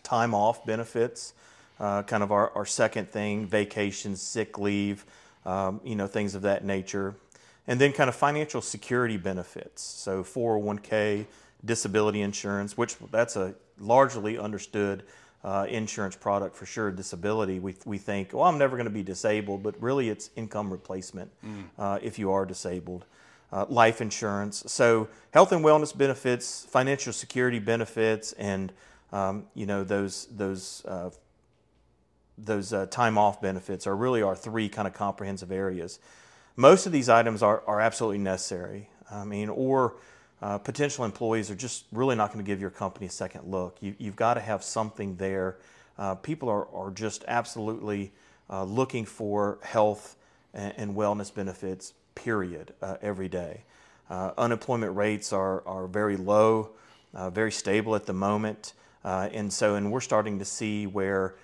Time 0.03 0.33
off 0.33 0.65
benefits, 0.65 1.33
uh, 1.81 2.03
kind 2.03 2.23
of 2.23 2.31
our, 2.31 2.51
our 2.51 2.65
second 2.65 3.09
thing, 3.09 3.45
vacation, 3.45 4.15
sick 4.15 4.57
leave, 4.57 5.05
um, 5.49 5.81
you 5.83 5.95
know, 5.95 6.05
things 6.05 6.35
of 6.35 6.43
that 6.43 6.63
nature. 6.63 7.15
And 7.67 7.81
then 7.81 7.91
kind 7.91 8.07
of 8.07 8.15
financial 8.15 8.61
security 8.61 9.17
benefits. 9.17 9.81
So 9.81 10.23
401k, 10.23 11.25
disability 11.65 12.21
insurance, 12.21 12.77
which 12.77 12.95
that's 13.11 13.35
a 13.35 13.55
largely 13.79 14.37
understood 14.37 15.03
uh, 15.43 15.65
insurance 15.69 16.15
product 16.15 16.55
for 16.55 16.65
sure. 16.65 16.91
Disability, 16.91 17.59
we, 17.59 17.75
we 17.85 17.97
think, 17.97 18.33
well, 18.33 18.43
I'm 18.43 18.57
never 18.57 18.75
going 18.75 18.87
to 18.87 18.93
be 18.93 19.03
disabled, 19.03 19.63
but 19.63 19.81
really 19.81 20.09
it's 20.09 20.29
income 20.35 20.71
replacement 20.71 21.31
mm. 21.45 21.63
uh, 21.77 21.99
if 22.01 22.19
you 22.19 22.31
are 22.31 22.45
disabled. 22.45 23.05
Uh, 23.51 23.65
life 23.67 23.99
insurance, 23.99 24.63
so 24.67 25.07
health 25.31 25.51
and 25.51 25.65
wellness 25.65 25.97
benefits, 25.97 26.67
financial 26.69 27.11
security 27.11 27.57
benefits, 27.57 28.31
and 28.33 28.71
um, 29.11 29.43
you 29.55 29.65
know 29.65 29.83
those 29.83 30.27
those 30.27 30.85
uh, 30.85 31.09
those 32.45 32.73
uh, 32.73 32.85
time 32.87 33.17
off 33.17 33.41
benefits 33.41 33.85
are 33.85 33.95
really 33.95 34.21
our 34.21 34.35
three 34.35 34.69
kind 34.69 34.87
of 34.87 34.93
comprehensive 34.93 35.51
areas 35.51 35.99
most 36.59 36.85
of 36.85 36.91
these 36.91 37.07
items 37.07 37.41
are, 37.41 37.63
are 37.67 37.79
absolutely 37.79 38.17
necessary. 38.17 38.89
I 39.09 39.23
mean, 39.23 39.47
or 39.47 39.95
uh, 40.41 40.57
potential 40.57 41.05
employees 41.05 41.49
are 41.49 41.55
just 41.55 41.85
really 41.93 42.17
not 42.17 42.33
going 42.33 42.43
to 42.43 42.47
give 42.47 42.59
your 42.59 42.69
company 42.69 43.05
a 43.05 43.11
second 43.11 43.49
look. 43.49 43.77
You, 43.79 43.95
have 44.03 44.17
got 44.17 44.33
to 44.33 44.41
have 44.41 44.61
something 44.61 45.15
there. 45.15 45.55
Uh, 45.97 46.15
people 46.15 46.49
are, 46.49 46.67
are 46.75 46.91
just 46.91 47.23
absolutely 47.29 48.11
uh, 48.49 48.65
looking 48.65 49.05
for 49.05 49.59
health 49.63 50.17
and, 50.53 50.73
and 50.75 50.95
wellness 50.95 51.33
benefits, 51.33 51.93
period, 52.13 52.73
uh, 52.81 52.97
every 53.01 53.29
day. 53.29 53.63
Uh, 54.09 54.31
unemployment 54.37 54.93
rates 54.97 55.31
are, 55.31 55.65
are 55.65 55.87
very 55.87 56.17
low, 56.17 56.71
very 57.13 57.53
stable 57.53 57.95
at 57.95 58.05
the 58.05 58.13
moment. 58.13 58.73
and 59.05 59.53
so, 59.53 59.75
and 59.75 59.93
we're 59.93 60.01
starting 60.01 60.39
to 60.39 60.45
see 60.45 60.87
where 60.87 61.35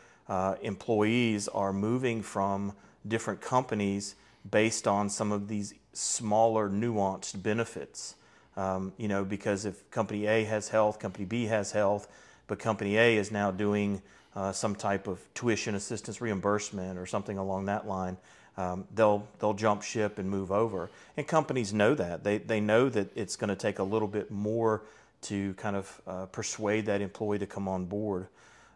employees 0.61 1.47
are 1.47 1.73
moving 1.73 2.21
from 2.21 2.73
different 3.07 3.41
companies 3.41 4.15
based 4.49 4.87
on 4.87 5.09
some 5.09 5.31
of 5.31 5.47
these 5.47 5.73
smaller, 5.93 6.69
nuanced 6.69 7.41
benefits. 7.41 8.15
Um, 8.57 8.93
you 8.97 9.07
know, 9.07 9.25
because 9.25 9.65
if 9.65 9.89
company 9.91 10.27
A 10.27 10.43
has 10.45 10.69
health, 10.69 10.99
company 10.99 11.25
B 11.25 11.45
has 11.45 11.71
health, 11.71 12.07
but 12.47 12.59
company 12.59 12.97
A 12.97 13.17
is 13.17 13.31
now 13.31 13.51
doing 13.51 14.01
uh, 14.35 14.51
some 14.51 14.75
type 14.75 15.07
of 15.07 15.19
tuition 15.33 15.75
assistance 15.75 16.21
reimbursement 16.21 16.97
or 16.97 17.05
something 17.05 17.37
along 17.37 17.65
that 17.65 17.87
line, 17.87 18.17
um, 18.57 18.85
they'll 18.93 19.27
they'll 19.39 19.53
jump 19.53 19.81
ship 19.81 20.19
and 20.19 20.29
move 20.29 20.51
over. 20.51 20.89
And 21.17 21.27
companies 21.27 21.73
know 21.73 21.95
that 21.95 22.23
they 22.23 22.37
they 22.37 22.61
know 22.61 22.87
that 22.89 23.09
it's 23.15 23.35
going 23.35 23.49
to 23.49 23.55
take 23.55 23.79
a 23.79 23.83
little 23.83 24.07
bit 24.07 24.31
more 24.31 24.83
to 25.23 25.53
kind 25.55 25.75
of 25.75 26.01
uh, 26.07 26.25
persuade 26.27 26.85
that 26.85 27.01
employee 27.01 27.39
to 27.39 27.47
come 27.47 27.67
on 27.67 27.85
board. 27.85 28.27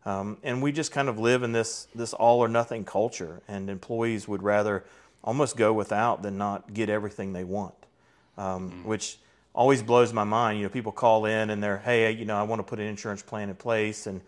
Um, 0.09 0.37
and 0.41 0.59
we 0.63 0.71
just 0.71 0.91
kind 0.91 1.07
of 1.07 1.19
live 1.19 1.43
in 1.43 1.51
this 1.51 1.87
this 1.93 2.13
all 2.13 2.39
or 2.39 2.47
nothing 2.47 2.83
culture, 2.83 3.41
and 3.47 3.69
employees 3.69 4.27
would 4.27 4.41
rather 4.41 4.83
almost 5.23 5.55
go 5.55 5.71
without 5.71 6.23
than 6.23 6.35
not 6.37 6.73
get 6.73 6.89
everything 6.89 7.33
they 7.33 7.43
want, 7.43 7.75
um, 8.35 8.71
mm-hmm. 8.71 8.87
which 8.87 9.19
always 9.53 9.83
blows 9.83 10.11
my 10.11 10.23
mind. 10.23 10.57
You 10.57 10.63
know, 10.63 10.69
people 10.69 10.91
call 10.91 11.25
in 11.25 11.51
and 11.51 11.61
they're, 11.61 11.77
hey, 11.77 12.11
you 12.11 12.25
know, 12.25 12.37
I 12.37 12.43
want 12.43 12.59
to 12.59 12.63
put 12.63 12.79
an 12.79 12.87
insurance 12.87 13.21
plan 13.21 13.49
in 13.49 13.55
place, 13.55 14.07
and 14.07 14.21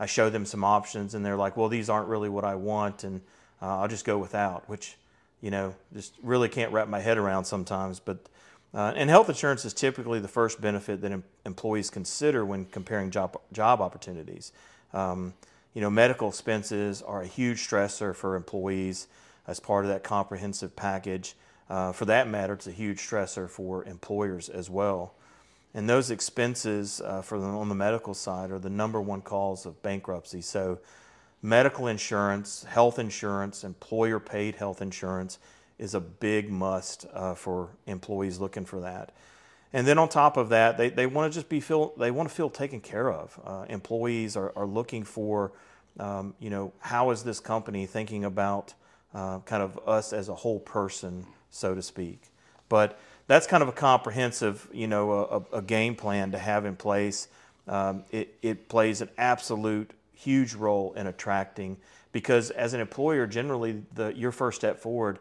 I 0.00 0.06
show 0.06 0.28
them 0.28 0.44
some 0.44 0.64
options, 0.64 1.14
and 1.14 1.24
they're 1.24 1.36
like, 1.36 1.56
well, 1.56 1.68
these 1.68 1.88
aren't 1.88 2.08
really 2.08 2.28
what 2.28 2.44
I 2.44 2.56
want, 2.56 3.04
and 3.04 3.20
uh, 3.62 3.78
I'll 3.78 3.88
just 3.88 4.04
go 4.04 4.18
without, 4.18 4.68
which, 4.68 4.96
you 5.40 5.52
know, 5.52 5.74
just 5.94 6.14
really 6.22 6.48
can't 6.48 6.72
wrap 6.72 6.88
my 6.88 7.00
head 7.00 7.16
around 7.16 7.44
sometimes. 7.44 8.00
But 8.00 8.18
uh, 8.74 8.92
and 8.96 9.08
health 9.08 9.28
insurance 9.28 9.64
is 9.64 9.72
typically 9.72 10.18
the 10.18 10.28
first 10.28 10.60
benefit 10.60 11.00
that 11.02 11.12
em- 11.12 11.24
employees 11.46 11.90
consider 11.90 12.44
when 12.44 12.64
comparing 12.64 13.10
job 13.12 13.40
job 13.52 13.80
opportunities. 13.80 14.52
Um, 14.92 15.34
you 15.74 15.80
know, 15.80 15.90
medical 15.90 16.28
expenses 16.28 17.02
are 17.02 17.22
a 17.22 17.26
huge 17.26 17.58
stressor 17.58 18.14
for 18.14 18.34
employees 18.34 19.06
as 19.46 19.60
part 19.60 19.84
of 19.84 19.90
that 19.90 20.02
comprehensive 20.02 20.74
package. 20.76 21.34
Uh, 21.68 21.92
for 21.92 22.04
that 22.06 22.28
matter, 22.28 22.54
it's 22.54 22.66
a 22.66 22.72
huge 22.72 22.98
stressor 22.98 23.48
for 23.48 23.84
employers 23.84 24.48
as 24.48 24.70
well. 24.70 25.14
And 25.74 25.88
those 25.88 26.10
expenses 26.10 27.00
uh, 27.00 27.22
for 27.22 27.38
the, 27.38 27.46
on 27.46 27.68
the 27.68 27.74
medical 27.74 28.14
side 28.14 28.50
are 28.50 28.58
the 28.58 28.70
number 28.70 29.00
one 29.00 29.20
cause 29.20 29.66
of 29.66 29.82
bankruptcy. 29.82 30.40
So, 30.40 30.78
medical 31.42 31.86
insurance, 31.86 32.64
health 32.64 32.98
insurance, 32.98 33.64
employer 33.64 34.18
paid 34.18 34.56
health 34.56 34.82
insurance 34.82 35.38
is 35.78 35.94
a 35.94 36.00
big 36.00 36.50
must 36.50 37.06
uh, 37.12 37.34
for 37.34 37.68
employees 37.86 38.40
looking 38.40 38.64
for 38.64 38.80
that. 38.80 39.12
And 39.72 39.86
then 39.86 39.98
on 39.98 40.08
top 40.08 40.36
of 40.36 40.48
that, 40.48 40.78
they, 40.78 40.88
they 40.88 41.06
want 41.06 41.30
to 41.30 41.38
just 41.38 41.48
be 41.48 41.60
feel 41.60 41.92
they 41.98 42.10
want 42.10 42.28
to 42.28 42.34
feel 42.34 42.48
taken 42.48 42.80
care 42.80 43.10
of. 43.12 43.38
Uh, 43.44 43.64
employees 43.68 44.36
are, 44.36 44.52
are 44.56 44.66
looking 44.66 45.04
for, 45.04 45.52
um, 45.98 46.34
you 46.38 46.50
know, 46.50 46.72
how 46.80 47.10
is 47.10 47.22
this 47.22 47.38
company 47.38 47.84
thinking 47.84 48.24
about 48.24 48.74
uh, 49.14 49.40
kind 49.40 49.62
of 49.62 49.78
us 49.86 50.12
as 50.12 50.28
a 50.28 50.34
whole 50.34 50.60
person, 50.60 51.26
so 51.50 51.74
to 51.74 51.82
speak. 51.82 52.22
But 52.68 52.98
that's 53.26 53.46
kind 53.46 53.62
of 53.62 53.68
a 53.68 53.72
comprehensive, 53.72 54.68
you 54.72 54.86
know, 54.86 55.46
a, 55.52 55.58
a 55.58 55.62
game 55.62 55.94
plan 55.94 56.32
to 56.32 56.38
have 56.38 56.64
in 56.64 56.76
place. 56.76 57.28
Um, 57.66 58.04
it, 58.10 58.36
it 58.40 58.68
plays 58.68 59.02
an 59.02 59.10
absolute 59.18 59.92
huge 60.14 60.54
role 60.54 60.94
in 60.94 61.06
attracting 61.06 61.76
because 62.12 62.50
as 62.50 62.72
an 62.72 62.80
employer, 62.80 63.26
generally 63.26 63.82
the 63.94 64.16
your 64.16 64.32
first 64.32 64.58
step 64.58 64.80
forward 64.80 65.18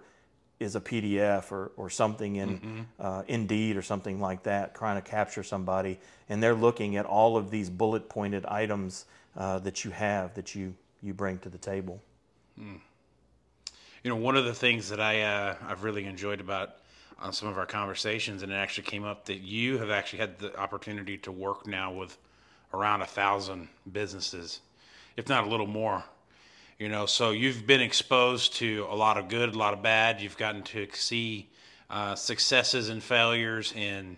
is 0.60 0.76
a 0.76 0.82
PDF 0.82 1.52
or, 1.52 1.72
or 1.78 1.90
something 1.90 2.38
in 2.38 2.60
mm-hmm. 2.60 2.82
uh, 3.00 3.24
Indeed 3.28 3.78
or 3.78 3.82
something 3.82 4.20
like 4.20 4.44
that, 4.44 4.76
trying 4.76 5.02
to 5.02 5.08
capture 5.08 5.44
somebody, 5.44 6.00
and 6.30 6.42
they're 6.42 6.56
looking 6.56 6.96
at 6.96 7.06
all 7.06 7.38
of 7.38 7.52
these 7.52 7.70
bullet 7.70 8.10
pointed 8.10 8.46
items 8.46 9.06
uh, 9.36 9.60
that 9.60 9.86
you 9.86 9.92
have 9.92 10.34
that 10.34 10.56
you 10.56 10.74
you 11.02 11.14
bring 11.14 11.38
to 11.40 11.50
the 11.50 11.58
table. 11.58 12.02
Mm. 12.60 12.80
You 14.04 14.10
know, 14.10 14.16
one 14.16 14.36
of 14.36 14.46
the 14.46 14.54
things 14.54 14.90
that 14.90 15.00
I 15.00 15.22
uh, 15.22 15.56
I've 15.68 15.84
really 15.84 16.06
enjoyed 16.06 16.40
about 16.40 16.78
on 17.20 17.34
some 17.34 17.48
of 17.48 17.58
our 17.58 17.66
conversations, 17.66 18.44
and 18.44 18.52
it 18.52 18.56
actually 18.56 18.86
came 18.86 19.04
up 19.04 19.26
that 19.26 19.40
you 19.40 19.78
have 19.78 19.90
actually 19.90 20.20
had 20.20 20.40
the 20.40 20.58
opportunity 20.58 21.18
to 21.20 21.32
work 21.32 21.68
now 21.68 21.92
with 21.92 22.18
around 22.74 23.02
a 23.02 23.06
thousand 23.06 23.68
businesses, 23.92 24.60
if 25.16 25.30
not 25.30 25.46
a 25.46 25.50
little 25.50 25.68
more 25.68 26.04
you 26.80 26.90
know 26.90 27.06
so 27.06 27.32
you've 27.32 27.66
been 27.66 27.82
exposed 27.82 28.56
to 28.56 28.86
a 28.90 28.96
lot 28.96 29.18
of 29.18 29.30
good 29.30 29.54
a 29.54 29.58
lot 29.58 29.74
of 29.74 29.82
bad. 29.82 30.22
You've 30.22 30.38
gotten 30.38 30.62
to 30.64 30.88
see 30.94 31.50
uh, 31.90 32.16
successes 32.16 32.90
and 32.90 33.02
failures 33.02 33.74
and 33.76 34.18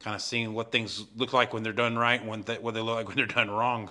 kind 0.00 0.14
of 0.14 0.22
seeing 0.22 0.54
what 0.54 0.72
things 0.72 1.04
look 1.16 1.32
like 1.32 1.52
when 1.52 1.62
they're 1.62 1.72
done 1.72 1.98
right 1.98 2.20
and 2.20 2.28
when 2.28 2.42
they, 2.42 2.56
what 2.56 2.74
they 2.74 2.80
look 2.80 2.96
like 2.96 3.08
when 3.08 3.16
they're 3.18 3.26
done 3.26 3.50
wrong. 3.50 3.90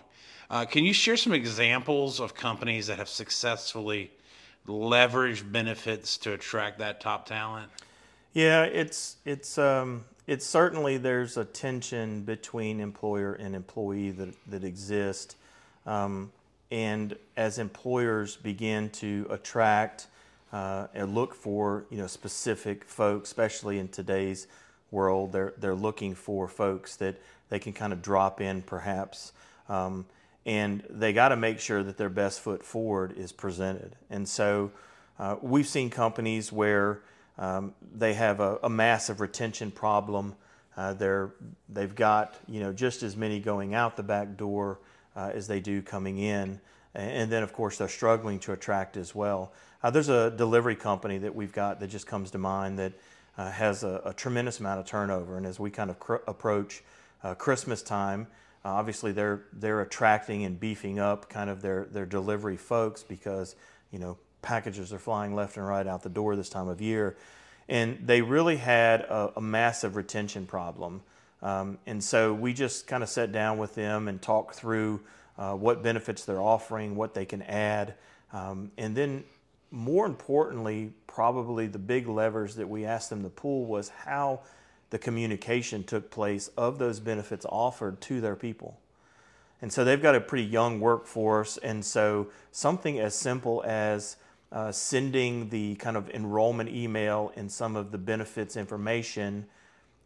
Uh, 0.50 0.66
can 0.66 0.84
you 0.84 0.94
share 0.94 1.16
some 1.16 1.34
examples 1.34 2.20
of 2.20 2.34
companies 2.34 2.88
that 2.88 2.98
have 2.98 3.10
successfully 3.10 4.10
leveraged 4.68 5.52
benefits 5.52 6.18
to 6.18 6.34
attract 6.34 6.80
that 6.80 7.00
top 7.00 7.28
talent? 7.28 7.70
Yeah 8.34 8.64
it's 8.64 9.18
it's 9.26 9.58
um, 9.58 10.06
it's 10.26 10.46
certainly 10.46 10.98
there's 10.98 11.38
a 11.38 11.46
tension 11.46 12.22
between 12.22 12.80
employer 12.80 13.34
and 13.34 13.56
employee 13.56 14.12
that 14.12 14.34
that 14.48 14.64
exists 14.64 15.36
um, 15.86 16.32
and 16.72 17.16
as 17.36 17.58
employers 17.58 18.36
begin 18.36 18.90
to 18.90 19.26
attract 19.30 20.08
uh, 20.52 20.88
and 20.94 21.14
look 21.14 21.34
for 21.34 21.86
you 21.90 21.98
know 21.98 22.08
specific 22.08 22.86
folks, 22.86 23.30
especially 23.30 23.80
in 23.80 23.88
today's 23.88 24.48
world, 24.92 25.32
they're 25.32 25.54
they're 25.58 25.76
looking 25.76 26.16
for 26.16 26.48
folks 26.48 26.96
that 26.98 27.20
they 27.50 27.60
can 27.60 27.74
kind 27.74 27.94
of 27.94 28.02
drop 28.02 28.42
in 28.42 28.62
perhaps, 28.62 29.32
um, 29.68 30.06
and 30.46 30.84
they 30.90 31.14
got 31.14 31.30
to 31.30 31.36
make 31.36 31.60
sure 31.60 31.84
that 31.84 31.98
their 31.98 32.10
best 32.10 32.42
foot 32.42 32.64
forward 32.64 33.18
is 33.18 33.32
presented. 33.32 33.96
And 34.10 34.28
so 34.28 34.72
uh, 35.20 35.36
we've 35.42 35.68
seen 35.68 35.90
companies 35.90 36.52
where 36.52 37.02
um, 37.38 37.74
they 37.96 38.14
have 38.14 38.40
a, 38.40 38.60
a, 38.64 38.70
massive 38.70 39.22
retention 39.22 39.72
problem. 39.72 40.36
Uh, 40.76 40.94
they're 40.94 41.32
they've 41.68 41.96
got 41.96 42.36
you 42.48 42.60
know 42.60 42.74
just 42.74 43.04
as 43.04 43.16
many 43.16 43.40
going 43.40 43.74
out 43.74 43.98
the 43.98 44.04
back 44.04 44.38
door 44.38 44.80
uh, 45.20 45.32
as 45.34 45.48
they 45.48 45.60
do 45.60 45.82
coming 45.82 46.18
in. 46.18 46.62
And 46.96 47.32
then, 47.32 47.44
of 47.44 47.54
course, 47.54 47.78
they're 47.78 47.88
struggling 47.88 48.40
to 48.40 48.54
attract 48.54 48.98
as 48.98 49.14
well. 49.14 49.52
Uh, 49.84 49.92
there's 49.92 50.10
a 50.10 50.32
delivery 50.32 50.76
company 50.76 51.18
that 51.20 51.36
we've 51.36 51.52
got 51.52 51.80
that 51.82 51.88
just 51.88 52.08
comes 52.08 52.32
to 52.32 52.38
mind 52.38 52.80
that 52.80 52.94
uh, 53.38 53.52
has 53.52 53.84
a, 53.84 54.02
a, 54.06 54.14
tremendous 54.14 54.60
amount 54.60 54.80
of 54.80 54.86
turnover. 54.86 55.38
And 55.38 55.46
as 55.46 55.60
we 55.60 55.72
kind 55.72 55.90
of 55.90 56.00
cr- 56.00 56.16
approach 56.28 56.84
uh, 57.24 57.36
Christmas 57.36 57.82
time, 57.82 58.28
uh, 58.66 58.70
obviously 58.70 59.12
they're 59.12 59.44
they're 59.54 59.82
attracting 59.82 60.44
and 60.44 60.60
beefing 60.60 61.00
up 61.00 61.30
kind 61.30 61.50
of 61.50 61.62
their 61.62 61.86
their 61.86 62.06
delivery 62.06 62.58
folks 62.58 63.04
because 63.04 63.56
you 63.92 64.00
know 64.00 64.18
packages 64.42 64.92
are 64.92 65.00
flying 65.00 65.34
left 65.34 65.56
and 65.56 65.66
right 65.66 65.88
out 65.88 66.04
the 66.04 66.10
door 66.10 66.36
this 66.36 66.50
time 66.50 66.68
of 66.68 66.82
year, 66.82 67.16
and 67.70 68.00
they 68.06 68.22
really 68.22 68.58
had 68.58 69.02
a, 69.02 69.32
a 69.38 69.42
massive 69.42 69.96
retention 69.96 70.46
problem. 70.46 71.02
Um, 71.42 71.78
and 71.86 72.04
so 72.04 72.34
we 72.34 72.54
just 72.54 72.88
kind 72.88 73.02
of 73.02 73.10
sat 73.10 73.32
down 73.32 73.58
with 73.58 73.76
them 73.76 74.08
and 74.08 74.22
talked 74.22 74.56
through 74.56 75.02
uh, 75.38 75.54
what 75.54 75.82
benefits 75.82 76.26
they're 76.26 76.42
offering, 76.42 76.96
what 76.96 77.14
they 77.14 77.26
can 77.26 77.42
add, 77.44 77.96
um, 78.34 78.72
and 78.78 78.96
then 78.96 79.24
more 79.72 80.06
importantly, 80.06 80.92
probably 81.08 81.68
the 81.68 81.80
big 81.80 82.08
levers 82.08 82.56
that 82.56 82.68
we 82.68 82.86
asked 82.86 83.10
them 83.10 83.24
to 83.24 83.30
pull 83.30 83.66
was 83.66 83.90
how 83.90 84.42
the 84.90 84.98
communication 84.98 85.84
took 85.84 86.10
place 86.10 86.50
of 86.58 86.80
those 86.80 87.00
benefits 87.00 87.46
offered 87.48 88.02
to 88.02 88.20
their 88.20 88.36
people. 88.36 88.80
And 89.62 89.72
so 89.72 89.84
they've 89.84 90.02
got 90.02 90.16
a 90.16 90.22
pretty 90.22 90.46
young 90.46 90.80
workforce, 90.80 91.58
and 91.58 91.84
so 91.84 92.30
something 92.52 93.00
as 93.00 93.14
simple 93.14 93.62
as 93.66 94.16
uh, 94.52 94.72
sending 94.72 95.50
the 95.50 95.76
kind 95.76 95.96
of 95.98 96.10
enrollment 96.10 96.70
email 96.70 97.32
and 97.36 97.52
some 97.52 97.76
of 97.76 97.92
the 97.92 97.98
benefits 97.98 98.58
information 98.58 99.46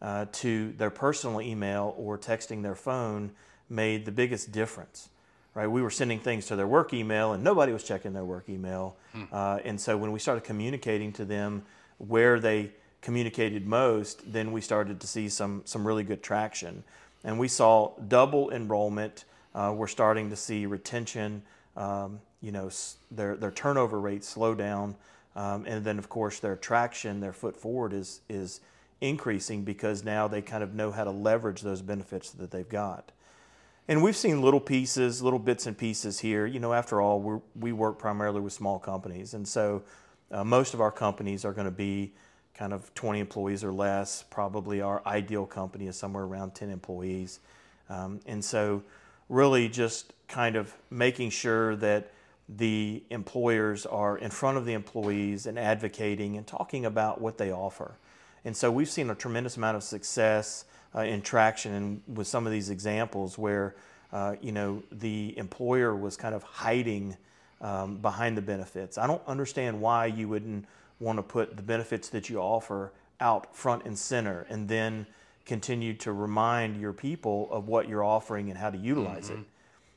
uh, 0.02 0.26
to 0.32 0.72
their 0.72 0.90
personal 0.90 1.40
email 1.40 1.94
or 1.96 2.18
texting 2.18 2.62
their 2.62 2.74
phone 2.74 3.32
made 3.68 4.04
the 4.04 4.12
biggest 4.12 4.52
difference. 4.52 5.08
Right, 5.54 5.68
we 5.68 5.82
were 5.82 5.90
sending 5.90 6.18
things 6.18 6.46
to 6.46 6.56
their 6.56 6.66
work 6.66 6.92
email, 6.92 7.32
and 7.32 7.44
nobody 7.44 7.72
was 7.72 7.84
checking 7.84 8.12
their 8.12 8.24
work 8.24 8.48
email. 8.48 8.96
Hmm. 9.12 9.22
Uh, 9.30 9.58
and 9.64 9.80
so 9.80 9.96
when 9.96 10.10
we 10.10 10.18
started 10.18 10.42
communicating 10.42 11.12
to 11.12 11.24
them 11.24 11.62
where 11.98 12.40
they 12.40 12.72
communicated 13.00 13.64
most, 13.64 14.32
then 14.32 14.50
we 14.50 14.60
started 14.60 15.00
to 15.00 15.06
see 15.06 15.28
some 15.28 15.62
some 15.64 15.86
really 15.86 16.02
good 16.02 16.24
traction, 16.24 16.82
and 17.22 17.38
we 17.38 17.46
saw 17.46 17.92
double 18.08 18.50
enrollment. 18.50 19.26
Uh, 19.54 19.72
we're 19.76 19.86
starting 19.86 20.28
to 20.30 20.36
see 20.36 20.66
retention. 20.66 21.42
Um, 21.76 22.20
you 22.40 22.50
know, 22.50 22.68
their 23.12 23.36
their 23.36 23.52
turnover 23.52 24.00
rates 24.00 24.28
slow 24.28 24.56
down, 24.56 24.96
um, 25.36 25.66
and 25.66 25.84
then 25.84 25.98
of 25.98 26.08
course 26.08 26.40
their 26.40 26.56
traction, 26.56 27.20
their 27.20 27.32
foot 27.32 27.56
forward 27.56 27.92
is 27.92 28.22
is 28.28 28.60
increasing 29.00 29.64
because 29.64 30.04
now 30.04 30.28
they 30.28 30.42
kind 30.42 30.62
of 30.62 30.74
know 30.74 30.90
how 30.90 31.04
to 31.04 31.10
leverage 31.10 31.60
those 31.62 31.82
benefits 31.82 32.30
that 32.30 32.50
they've 32.50 32.68
got. 32.68 33.12
And 33.86 34.02
we've 34.02 34.16
seen 34.16 34.40
little 34.40 34.60
pieces, 34.60 35.22
little 35.22 35.38
bits 35.38 35.66
and 35.66 35.76
pieces 35.76 36.20
here. 36.20 36.46
You 36.46 36.58
know, 36.58 36.72
after 36.72 37.00
all, 37.00 37.20
we 37.20 37.40
we 37.54 37.72
work 37.72 37.98
primarily 37.98 38.40
with 38.40 38.52
small 38.52 38.78
companies, 38.78 39.34
and 39.34 39.46
so 39.46 39.82
uh, 40.30 40.42
most 40.42 40.72
of 40.72 40.80
our 40.80 40.90
companies 40.90 41.44
are 41.44 41.52
going 41.52 41.66
to 41.66 41.70
be 41.70 42.12
kind 42.54 42.72
of 42.72 42.94
20 42.94 43.20
employees 43.20 43.62
or 43.62 43.72
less. 43.72 44.24
Probably 44.30 44.80
our 44.80 45.02
ideal 45.06 45.44
company 45.44 45.86
is 45.86 45.96
somewhere 45.96 46.24
around 46.24 46.54
10 46.54 46.70
employees, 46.70 47.40
um, 47.90 48.20
and 48.24 48.42
so 48.42 48.82
really 49.28 49.68
just 49.68 50.14
kind 50.28 50.56
of 50.56 50.72
making 50.90 51.28
sure 51.30 51.76
that 51.76 52.10
the 52.48 53.02
employers 53.10 53.84
are 53.86 54.18
in 54.18 54.30
front 54.30 54.56
of 54.56 54.64
the 54.64 54.72
employees 54.72 55.46
and 55.46 55.58
advocating 55.58 56.36
and 56.36 56.46
talking 56.46 56.84
about 56.86 57.20
what 57.20 57.38
they 57.38 57.52
offer. 57.52 57.96
And 58.44 58.56
so 58.56 58.70
we've 58.70 58.88
seen 58.88 59.10
a 59.10 59.14
tremendous 59.14 59.56
amount 59.56 59.76
of 59.76 59.82
success 59.82 60.64
uh, 60.94 61.00
in 61.00 61.22
traction 61.22 61.72
and 61.74 62.02
with 62.16 62.26
some 62.26 62.46
of 62.46 62.52
these 62.52 62.70
examples 62.70 63.38
where 63.38 63.74
uh, 64.12 64.36
you 64.40 64.52
know 64.52 64.82
the 64.92 65.36
employer 65.36 65.96
was 65.96 66.16
kind 66.16 66.34
of 66.34 66.42
hiding 66.42 67.16
um, 67.60 67.96
behind 67.96 68.36
the 68.36 68.42
benefits. 68.42 68.98
I 68.98 69.06
don't 69.06 69.22
understand 69.26 69.80
why 69.80 70.06
you 70.06 70.28
wouldn't 70.28 70.66
want 71.00 71.18
to 71.18 71.22
put 71.22 71.56
the 71.56 71.62
benefits 71.62 72.08
that 72.10 72.28
you 72.28 72.38
offer 72.38 72.92
out 73.20 73.54
front 73.56 73.84
and 73.84 73.98
center 73.98 74.46
and 74.48 74.68
then 74.68 75.06
continue 75.46 75.94
to 75.94 76.12
remind 76.12 76.80
your 76.80 76.92
people 76.92 77.48
of 77.50 77.68
what 77.68 77.88
you're 77.88 78.04
offering 78.04 78.50
and 78.50 78.58
how 78.58 78.70
to 78.70 78.78
utilize 78.78 79.30
mm-hmm. 79.30 79.42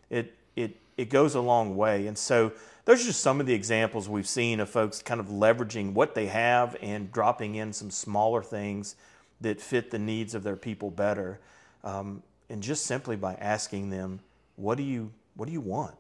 it. 0.10 0.20
It 0.20 0.36
it 0.58 0.76
it 0.98 1.10
goes 1.10 1.36
a 1.36 1.42
long 1.42 1.78
way. 1.78 2.08
And 2.08 2.18
so 2.18 2.52
those 2.86 3.02
are 3.04 3.06
just 3.06 3.22
some 3.22 3.40
of 3.40 3.46
the 3.46 3.54
examples 3.54 4.10
we've 4.10 4.28
seen 4.28 4.60
of 4.60 4.70
folks 4.70 5.02
kind 5.02 5.20
of 5.20 5.28
leveraging 5.28 5.94
what 5.94 6.16
they 6.16 6.26
have 6.26 6.76
and 6.82 7.12
dropping 7.12 7.56
in 7.56 7.72
some 7.72 7.92
smaller 7.92 8.42
things 8.42 8.96
that 9.40 9.62
fit 9.62 9.92
the 9.92 10.00
needs 10.00 10.34
of 10.34 10.44
their 10.44 10.56
people 10.56 10.90
better. 10.90 11.40
Um, 11.84 12.24
and 12.50 12.64
just 12.64 12.86
simply 12.86 13.16
by 13.16 13.36
asking 13.36 13.92
them, 13.92 14.20
what 14.56 14.78
do 14.78 14.84
you 14.84 15.12
what 15.36 15.46
do 15.46 15.52
you 15.54 15.62
want? 15.62 15.96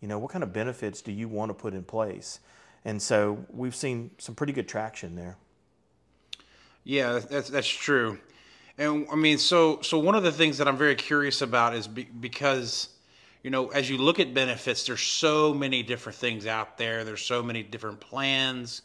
You 0.00 0.08
know, 0.08 0.18
what 0.18 0.30
kind 0.30 0.42
of 0.42 0.52
benefits 0.52 1.00
do 1.00 1.12
you 1.12 1.28
want 1.28 1.50
to 1.50 1.54
put 1.54 1.72
in 1.72 1.84
place? 1.84 2.40
And 2.84 3.00
so 3.00 3.44
we've 3.50 3.74
seen 3.74 4.10
some 4.18 4.34
pretty 4.34 4.52
good 4.52 4.68
traction 4.68 5.14
there. 5.14 5.36
Yeah, 6.82 7.20
that's 7.20 7.48
that's 7.48 7.68
true. 7.68 8.18
And 8.76 9.06
I 9.12 9.14
mean, 9.14 9.38
so 9.38 9.80
so 9.82 9.98
one 9.98 10.14
of 10.14 10.24
the 10.24 10.32
things 10.32 10.58
that 10.58 10.66
I'm 10.66 10.76
very 10.76 10.96
curious 10.96 11.40
about 11.40 11.74
is 11.74 11.86
be, 11.86 12.04
because 12.04 12.88
you 13.44 13.50
know, 13.50 13.68
as 13.68 13.88
you 13.88 13.98
look 13.98 14.18
at 14.18 14.34
benefits, 14.34 14.86
there's 14.86 15.02
so 15.02 15.54
many 15.54 15.84
different 15.84 16.18
things 16.18 16.46
out 16.46 16.76
there. 16.76 17.04
There's 17.04 17.22
so 17.22 17.44
many 17.44 17.62
different 17.62 18.00
plans 18.00 18.82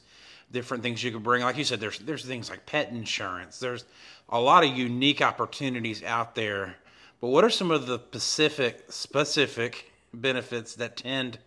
different 0.52 0.84
things 0.84 1.04
you 1.04 1.12
could 1.12 1.24
bring. 1.24 1.44
Like 1.44 1.58
you 1.58 1.64
said, 1.64 1.80
there's 1.80 2.00
there's 2.00 2.26
things 2.26 2.50
like 2.50 2.66
pet 2.66 2.90
insurance. 2.90 3.60
There's 3.60 3.86
a 4.30 4.40
lot 4.40 4.64
of 4.64 4.76
unique 4.76 5.22
opportunities 5.22 6.04
out 6.04 6.36
there. 6.36 6.76
But 7.22 7.30
what 7.30 7.44
are 7.44 7.50
some 7.50 7.72
of 7.72 7.88
the 7.88 8.00
specific 8.00 8.86
specific 8.90 9.92
benefits 10.14 10.76
that 10.76 10.98
tend 10.98 11.40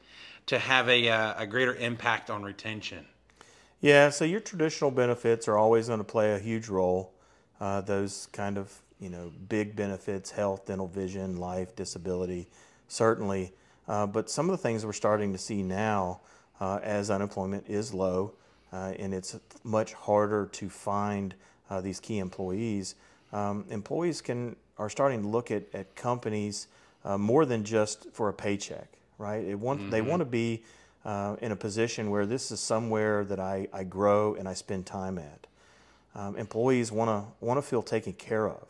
to 0.46 0.58
have 0.58 0.88
a, 0.88 1.08
uh, 1.08 1.34
a 1.38 1.46
greater 1.46 1.74
impact 1.74 2.30
on 2.30 2.42
retention? 2.42 3.06
Yeah, 3.80 4.10
so 4.10 4.24
your 4.24 4.40
traditional 4.40 4.90
benefits 4.90 5.48
are 5.48 5.56
always 5.56 5.88
going 5.88 5.98
to 5.98 6.04
play 6.04 6.34
a 6.34 6.38
huge 6.38 6.68
role. 6.68 7.12
Uh, 7.60 7.80
those 7.80 8.28
kind 8.32 8.58
of 8.58 8.72
you 9.00 9.08
know 9.08 9.32
big 9.48 9.74
benefits, 9.74 10.30
health, 10.30 10.66
dental, 10.66 10.88
vision, 10.88 11.36
life, 11.36 11.74
disability, 11.74 12.48
certainly. 12.92 13.52
Uh, 13.88 14.06
but 14.06 14.30
some 14.30 14.48
of 14.48 14.52
the 14.52 14.62
things 14.62 14.84
we're 14.84 14.92
starting 14.92 15.32
to 15.32 15.38
see 15.38 15.62
now, 15.62 16.20
uh, 16.60 16.78
as 16.82 17.10
unemployment 17.10 17.64
is 17.68 17.92
low, 17.92 18.32
uh, 18.72 18.92
and 18.98 19.12
it's 19.12 19.38
much 19.64 19.92
harder 19.94 20.46
to 20.52 20.68
find 20.68 21.34
uh, 21.70 21.80
these 21.80 21.98
key 21.98 22.18
employees. 22.18 22.94
Um, 23.32 23.64
employees 23.70 24.20
can 24.20 24.56
are 24.78 24.90
starting 24.90 25.22
to 25.22 25.28
look 25.28 25.50
at, 25.50 25.62
at 25.74 25.94
companies 25.94 26.66
uh, 27.04 27.18
more 27.18 27.44
than 27.44 27.64
just 27.64 28.10
for 28.12 28.28
a 28.28 28.32
paycheck, 28.32 28.88
right? 29.18 29.44
It 29.44 29.58
want, 29.58 29.80
mm-hmm. 29.80 29.90
They 29.90 30.02
want 30.02 30.20
to 30.20 30.26
be 30.26 30.62
uh, 31.04 31.36
in 31.40 31.52
a 31.52 31.56
position 31.56 32.10
where 32.10 32.26
this 32.26 32.50
is 32.50 32.60
somewhere 32.60 33.24
that 33.24 33.38
I, 33.38 33.68
I 33.72 33.84
grow 33.84 34.34
and 34.34 34.48
I 34.48 34.54
spend 34.54 34.86
time 34.86 35.18
at. 35.18 35.46
Um, 36.14 36.36
employees 36.36 36.92
want 36.92 37.08
to 37.08 37.44
want 37.44 37.58
to 37.58 37.62
feel 37.62 37.82
taken 37.82 38.12
care 38.12 38.48
of 38.48 38.66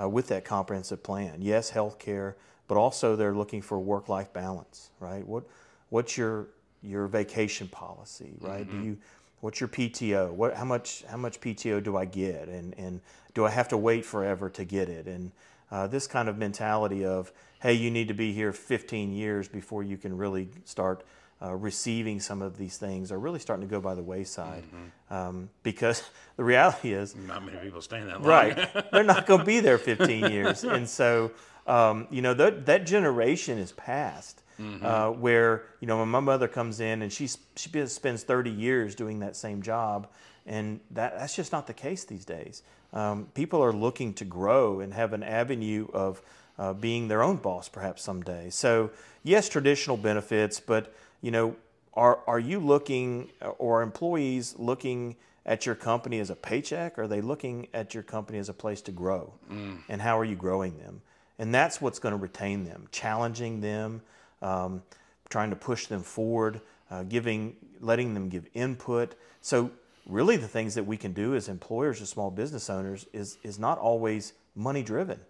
uh, 0.00 0.08
with 0.08 0.28
that 0.28 0.44
comprehensive 0.44 1.02
plan. 1.02 1.36
Yes, 1.40 1.70
health 1.70 1.98
care, 1.98 2.36
but 2.70 2.76
also 2.76 3.16
they're 3.16 3.34
looking 3.34 3.60
for 3.60 3.80
work-life 3.80 4.32
balance, 4.32 4.90
right? 5.00 5.26
What 5.26 5.42
what's 5.88 6.16
your 6.16 6.46
your 6.84 7.08
vacation 7.08 7.66
policy, 7.66 8.36
right? 8.38 8.64
Mm-hmm. 8.64 8.80
Do 8.80 8.86
you 8.86 8.98
what's 9.40 9.58
your 9.58 9.68
PTO? 9.68 10.30
What 10.30 10.54
how 10.54 10.64
much 10.64 11.02
how 11.10 11.16
much 11.16 11.40
PTO 11.40 11.82
do 11.82 11.96
I 11.96 12.04
get, 12.04 12.46
and 12.46 12.72
and 12.78 13.00
do 13.34 13.44
I 13.44 13.50
have 13.50 13.66
to 13.70 13.76
wait 13.76 14.04
forever 14.04 14.48
to 14.50 14.64
get 14.64 14.88
it? 14.88 15.08
And 15.08 15.32
uh, 15.72 15.88
this 15.88 16.06
kind 16.06 16.28
of 16.28 16.38
mentality 16.38 17.04
of 17.04 17.32
hey, 17.58 17.74
you 17.74 17.90
need 17.90 18.06
to 18.06 18.14
be 18.14 18.32
here 18.32 18.52
15 18.52 19.12
years 19.12 19.48
before 19.48 19.82
you 19.82 19.96
can 19.96 20.16
really 20.16 20.48
start 20.64 21.02
uh, 21.42 21.54
receiving 21.54 22.20
some 22.20 22.42
of 22.42 22.58
these 22.58 22.76
things 22.76 23.10
are 23.10 23.18
really 23.18 23.38
starting 23.38 23.66
to 23.66 23.70
go 23.70 23.80
by 23.80 23.94
the 23.94 24.02
wayside 24.02 24.62
mm-hmm. 24.64 25.14
um, 25.14 25.50
because 25.62 26.02
the 26.36 26.44
reality 26.44 26.92
is 26.92 27.16
not 27.16 27.44
many 27.44 27.58
people 27.58 27.80
staying 27.80 28.06
that 28.06 28.20
long. 28.20 28.28
Right, 28.28 28.92
they're 28.92 29.04
not 29.04 29.26
going 29.26 29.40
to 29.40 29.46
be 29.46 29.60
there 29.60 29.78
15 29.78 30.26
years, 30.30 30.64
and 30.64 30.88
so 30.88 31.30
um, 31.66 32.06
you 32.10 32.22
know 32.22 32.34
that 32.34 32.66
that 32.66 32.86
generation 32.86 33.58
is 33.58 33.72
past. 33.72 34.42
Mm-hmm. 34.60 34.84
Uh, 34.84 35.10
where 35.12 35.64
you 35.80 35.86
know 35.86 36.00
when 36.00 36.08
my 36.08 36.20
mother 36.20 36.46
comes 36.46 36.80
in 36.80 37.00
and 37.00 37.10
she 37.10 37.30
she 37.56 37.86
spends 37.86 38.24
30 38.24 38.50
years 38.50 38.94
doing 38.94 39.20
that 39.20 39.34
same 39.34 39.62
job, 39.62 40.06
and 40.44 40.80
that 40.90 41.18
that's 41.18 41.34
just 41.34 41.50
not 41.50 41.66
the 41.66 41.72
case 41.72 42.04
these 42.04 42.26
days. 42.26 42.62
Um, 42.92 43.28
people 43.32 43.64
are 43.64 43.72
looking 43.72 44.12
to 44.14 44.26
grow 44.26 44.80
and 44.80 44.92
have 44.92 45.14
an 45.14 45.22
avenue 45.22 45.88
of 45.94 46.20
uh, 46.58 46.74
being 46.74 47.08
their 47.08 47.22
own 47.22 47.36
boss 47.36 47.70
perhaps 47.70 48.02
someday. 48.02 48.50
So 48.50 48.90
yes, 49.22 49.48
traditional 49.48 49.96
benefits, 49.96 50.60
but 50.60 50.92
you 51.20 51.30
know, 51.30 51.56
are 51.94 52.20
are 52.26 52.38
you 52.38 52.60
looking 52.60 53.30
or 53.58 53.80
are 53.80 53.82
employees 53.82 54.54
looking 54.58 55.16
at 55.46 55.66
your 55.66 55.74
company 55.74 56.20
as 56.20 56.30
a 56.30 56.36
paycheck? 56.36 56.98
Or 56.98 57.02
are 57.02 57.08
they 57.08 57.20
looking 57.20 57.68
at 57.74 57.94
your 57.94 58.02
company 58.02 58.38
as 58.38 58.48
a 58.48 58.54
place 58.54 58.80
to 58.82 58.92
grow? 58.92 59.32
Mm. 59.50 59.78
And 59.88 60.02
how 60.02 60.18
are 60.18 60.24
you 60.24 60.36
growing 60.36 60.78
them? 60.78 61.02
And 61.38 61.54
that's 61.54 61.80
what's 61.80 61.98
going 61.98 62.12
to 62.12 62.18
retain 62.18 62.64
them, 62.64 62.86
challenging 62.92 63.60
them, 63.60 64.02
um, 64.42 64.82
trying 65.30 65.50
to 65.50 65.56
push 65.56 65.86
them 65.86 66.02
forward, 66.02 66.60
uh, 66.90 67.04
giving, 67.04 67.56
letting 67.80 68.12
them 68.14 68.28
give 68.28 68.46
input. 68.52 69.14
So 69.40 69.70
really, 70.06 70.36
the 70.36 70.48
things 70.48 70.74
that 70.74 70.84
we 70.84 70.96
can 70.96 71.12
do 71.12 71.34
as 71.34 71.48
employers 71.48 72.02
or 72.02 72.06
small 72.06 72.30
business 72.30 72.68
owners 72.68 73.06
is 73.12 73.38
is 73.42 73.58
not 73.58 73.78
always 73.78 74.34
money 74.54 74.82
driven. 74.82 75.20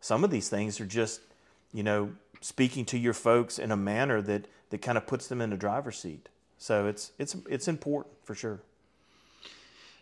Some 0.00 0.24
of 0.24 0.30
these 0.30 0.48
things 0.48 0.80
are 0.80 0.86
just, 0.86 1.20
you 1.72 1.82
know, 1.82 2.12
speaking 2.42 2.84
to 2.86 2.98
your 2.98 3.14
folks 3.14 3.58
in 3.58 3.70
a 3.70 3.76
manner 3.76 4.20
that 4.20 4.46
that 4.70 4.82
kind 4.82 4.98
of 4.98 5.06
puts 5.06 5.28
them 5.28 5.40
in 5.40 5.50
the 5.50 5.56
driver's 5.56 5.98
seat. 5.98 6.28
So 6.58 6.86
it's 6.86 7.12
it's 7.18 7.36
it's 7.48 7.68
important 7.68 8.14
for 8.24 8.34
sure. 8.34 8.60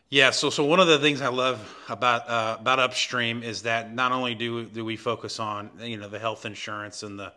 Yeah, 0.09 0.31
so 0.31 0.51
so 0.51 0.65
one 0.65 0.81
of 0.81 0.89
the 0.89 0.99
things 0.99 1.21
I 1.23 1.29
love 1.29 1.61
about 1.89 2.29
uh, 2.29 2.57
about 2.59 2.81
Upstream 2.81 3.43
is 3.43 3.63
that 3.63 3.95
not 3.95 4.11
only 4.11 4.35
do 4.35 4.65
do 4.65 4.85
we 4.85 4.97
focus 4.97 5.39
on 5.39 5.71
you 5.79 5.97
know 5.97 6.09
the 6.09 6.19
health 6.19 6.47
insurance 6.47 7.03
and 7.03 7.19
the 7.19 7.33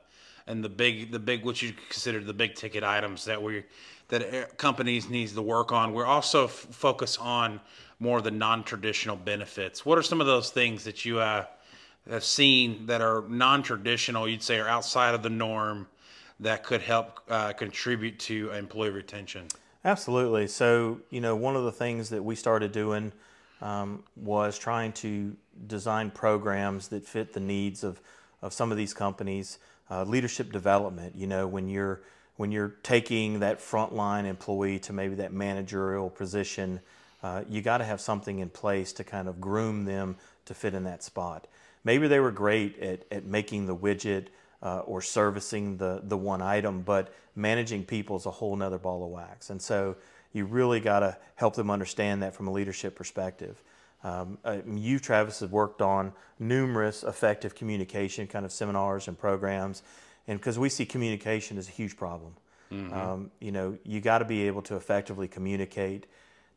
and 0.48 0.64
the 0.64 0.70
big 0.70 1.12
the 1.12 1.20
big 1.20 1.46
what 1.46 1.62
you 1.62 1.74
consider 1.90 2.20
the 2.20 2.34
big 2.34 2.56
ticket 2.56 2.84
items 2.84 3.26
that 3.26 3.42
we 3.42 3.64
that 4.10 4.58
companies 4.58 5.10
needs 5.10 5.34
to 5.34 5.42
work 5.42 5.72
on, 5.72 5.94
we're 5.94 6.06
also 6.06 6.46
f- 6.46 6.52
focus 6.52 7.18
on 7.18 7.60
more 8.00 8.18
of 8.18 8.24
the 8.24 8.32
non 8.32 8.64
traditional 8.64 9.16
benefits. 9.16 9.86
What 9.86 9.98
are 9.98 10.04
some 10.04 10.20
of 10.20 10.28
those 10.28 10.50
things 10.50 10.84
that 10.84 11.06
you 11.06 11.20
uh, 11.20 11.46
have 12.10 12.24
seen 12.24 12.86
that 12.88 13.02
are 13.02 13.24
non 13.28 13.64
traditional? 13.64 14.28
You'd 14.28 14.44
say 14.44 14.60
are 14.60 14.68
outside 14.68 15.16
of 15.16 15.24
the 15.24 15.30
norm 15.30 15.88
that 16.40 16.64
could 16.64 16.82
help 16.82 17.20
uh, 17.30 17.54
contribute 17.54 18.20
to 18.20 18.52
employee 18.52 18.90
retention? 18.90 19.48
Absolutely. 19.86 20.48
So, 20.48 21.00
you 21.10 21.22
know, 21.22 21.36
one 21.36 21.56
of 21.56 21.64
the 21.64 21.72
things 21.72 22.10
that 22.10 22.24
we 22.24 22.36
started 22.36 22.72
doing 22.72 23.12
um, 23.62 24.04
was 24.16 24.58
trying 24.58 24.92
to 24.94 25.36
design 25.68 26.12
programs 26.12 26.88
that 26.90 27.06
fit 27.06 27.34
the 27.34 27.40
needs 27.40 27.84
of, 27.84 28.02
of 28.42 28.54
some 28.54 28.72
of 28.72 28.78
these 28.78 28.94
companies. 28.94 29.60
Uh, 29.90 30.04
leadership 30.04 30.52
development, 30.52 31.14
you 31.16 31.28
know, 31.28 31.46
when 31.46 31.70
you're 31.70 32.02
when 32.38 32.52
you're 32.52 32.76
taking 32.82 33.40
that 33.42 33.60
frontline 33.60 34.26
employee 34.26 34.80
to 34.80 34.92
maybe 34.92 35.14
that 35.16 35.32
managerial 35.32 36.10
position, 36.10 36.80
uh, 37.22 37.44
you 37.48 37.62
got 37.62 37.78
to 37.78 37.84
have 37.84 38.02
something 38.02 38.40
in 38.40 38.50
place 38.50 38.92
to 38.92 39.04
kind 39.04 39.28
of 39.28 39.40
groom 39.40 39.86
them 39.86 40.16
to 40.46 40.54
fit 40.54 40.74
in 40.74 40.84
that 40.84 41.04
spot. 41.04 41.48
Maybe 41.84 42.08
they 42.08 42.20
were 42.20 42.32
great 42.32 42.80
at, 42.80 43.06
at 43.12 43.26
making 43.26 43.66
the 43.66 43.76
widget, 43.76 44.28
uh, 44.64 44.80
or 44.80 45.02
servicing 45.02 45.78
the, 45.78 46.02
the 46.04 46.18
one 46.18 46.42
item, 46.42 46.82
but 46.82 47.14
managing 47.36 47.84
people 47.84 48.16
is 48.16 48.26
a 48.26 48.32
whole 48.32 48.56
nother 48.56 48.80
ball 48.80 49.04
of 49.04 49.10
wax. 49.10 49.50
And 49.50 49.62
so 49.62 49.98
you 50.32 50.46
really 50.46 50.80
got 50.80 51.02
to 51.02 51.18
help 51.36 51.56
them 51.56 51.70
understand 51.70 52.24
that 52.24 52.34
from 52.34 52.48
a 52.48 52.52
leadership 52.52 52.96
perspective. 52.96 53.62
Um, 54.04 54.38
uh, 54.44 54.58
you, 54.66 55.00
Travis, 55.00 55.42
have 55.42 55.52
worked 55.52 55.82
on 55.82 56.14
numerous 56.40 57.04
effective 57.04 57.56
communication 57.56 58.26
kind 58.28 58.46
of 58.46 58.52
seminars 58.52 59.08
and 59.08 59.18
programs, 59.18 59.84
and 60.28 60.40
because 60.40 60.58
we 60.58 60.70
see 60.70 60.86
communication 60.86 61.58
as 61.58 61.68
a 61.68 61.72
huge 61.72 61.96
problem. 61.98 62.34
Mm-hmm. 62.72 62.94
Um, 62.94 63.32
you 63.40 63.52
know, 63.52 63.78
you 63.84 64.02
got 64.02 64.20
to 64.20 64.26
be 64.26 64.48
able 64.48 64.62
to 64.64 64.76
effectively 64.76 65.28
communicate. 65.28 66.08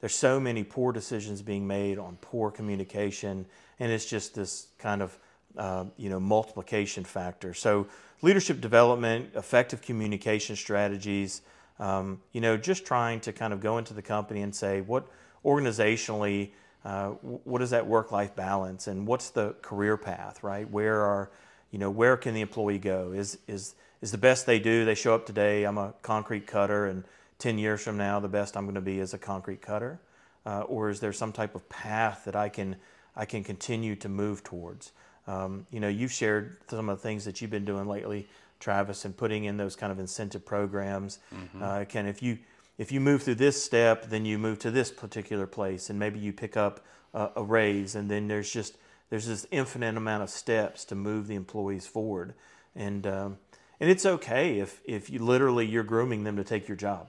There's 0.00 0.14
so 0.14 0.38
many 0.38 0.64
poor 0.64 0.92
decisions 0.92 1.42
being 1.42 1.66
made 1.66 1.98
on 1.98 2.18
poor 2.20 2.50
communication, 2.50 3.46
and 3.80 3.92
it's 3.92 4.06
just 4.06 4.34
this 4.34 4.68
kind 4.78 5.02
of 5.02 5.18
uh, 5.56 5.84
you 5.96 6.10
know, 6.10 6.20
multiplication 6.20 7.04
factor. 7.04 7.54
So 7.54 7.86
leadership 8.22 8.60
development, 8.60 9.30
effective 9.34 9.80
communication 9.80 10.56
strategies, 10.56 11.42
um, 11.78 12.20
you 12.32 12.40
know, 12.40 12.56
just 12.56 12.84
trying 12.84 13.20
to 13.20 13.32
kind 13.32 13.52
of 13.52 13.60
go 13.60 13.78
into 13.78 13.94
the 13.94 14.02
company 14.02 14.42
and 14.42 14.54
say 14.54 14.80
what 14.80 15.06
organizationally, 15.44 16.50
uh, 16.84 17.08
what 17.10 17.62
is 17.62 17.70
that 17.70 17.86
work-life 17.86 18.34
balance 18.36 18.86
and 18.86 19.06
what's 19.06 19.30
the 19.30 19.54
career 19.62 19.96
path, 19.96 20.42
right? 20.42 20.70
Where 20.70 21.00
are, 21.00 21.30
you 21.70 21.78
know, 21.78 21.90
where 21.90 22.16
can 22.16 22.34
the 22.34 22.40
employee 22.40 22.78
go? 22.78 23.12
Is 23.12 23.38
is 23.46 23.74
is 24.02 24.12
the 24.12 24.18
best 24.18 24.46
they 24.46 24.58
do? 24.58 24.84
They 24.84 24.94
show 24.94 25.14
up 25.14 25.26
today. 25.26 25.64
I'm 25.64 25.78
a 25.78 25.94
concrete 26.02 26.46
cutter, 26.46 26.86
and 26.86 27.04
ten 27.38 27.58
years 27.58 27.82
from 27.82 27.96
now, 27.96 28.20
the 28.20 28.28
best 28.28 28.56
I'm 28.56 28.64
going 28.64 28.74
to 28.74 28.80
be 28.80 28.98
is 28.98 29.14
a 29.14 29.18
concrete 29.18 29.62
cutter, 29.62 30.00
uh, 30.44 30.62
or 30.62 30.90
is 30.90 31.00
there 31.00 31.12
some 31.12 31.32
type 31.32 31.54
of 31.54 31.68
path 31.68 32.22
that 32.24 32.36
I 32.36 32.48
can 32.48 32.76
I 33.14 33.24
can 33.24 33.44
continue 33.44 33.96
to 33.96 34.08
move 34.08 34.42
towards? 34.42 34.92
Um, 35.26 35.66
you 35.70 35.80
know, 35.80 35.88
you've 35.88 36.12
shared 36.12 36.58
some 36.68 36.88
of 36.88 36.98
the 36.98 37.02
things 37.02 37.24
that 37.24 37.40
you've 37.40 37.50
been 37.50 37.64
doing 37.64 37.86
lately, 37.86 38.28
Travis, 38.60 39.04
and 39.04 39.16
putting 39.16 39.44
in 39.44 39.56
those 39.56 39.74
kind 39.74 39.90
of 39.90 39.98
incentive 39.98 40.46
programs. 40.46 41.18
Mm-hmm. 41.34 41.62
Uh, 41.62 41.84
Ken, 41.84 42.06
if 42.06 42.22
you 42.22 42.38
if 42.78 42.92
you 42.92 43.00
move 43.00 43.22
through 43.22 43.36
this 43.36 43.62
step, 43.62 44.06
then 44.08 44.24
you 44.24 44.38
move 44.38 44.58
to 44.60 44.70
this 44.70 44.90
particular 44.90 45.46
place, 45.46 45.90
and 45.90 45.98
maybe 45.98 46.18
you 46.18 46.32
pick 46.32 46.56
up 46.56 46.84
a, 47.14 47.30
a 47.36 47.42
raise, 47.42 47.94
and 47.94 48.10
then 48.10 48.28
there's 48.28 48.50
just 48.50 48.76
there's 49.10 49.26
this 49.26 49.46
infinite 49.50 49.96
amount 49.96 50.22
of 50.22 50.30
steps 50.30 50.84
to 50.86 50.94
move 50.94 51.26
the 51.26 51.34
employees 51.34 51.86
forward, 51.86 52.34
and 52.74 53.06
um, 53.06 53.38
and 53.80 53.90
it's 53.90 54.06
okay 54.06 54.58
if 54.58 54.80
if 54.84 55.10
you 55.10 55.18
literally 55.18 55.66
you're 55.66 55.84
grooming 55.84 56.24
them 56.24 56.36
to 56.36 56.44
take 56.44 56.68
your 56.68 56.76
job. 56.76 57.08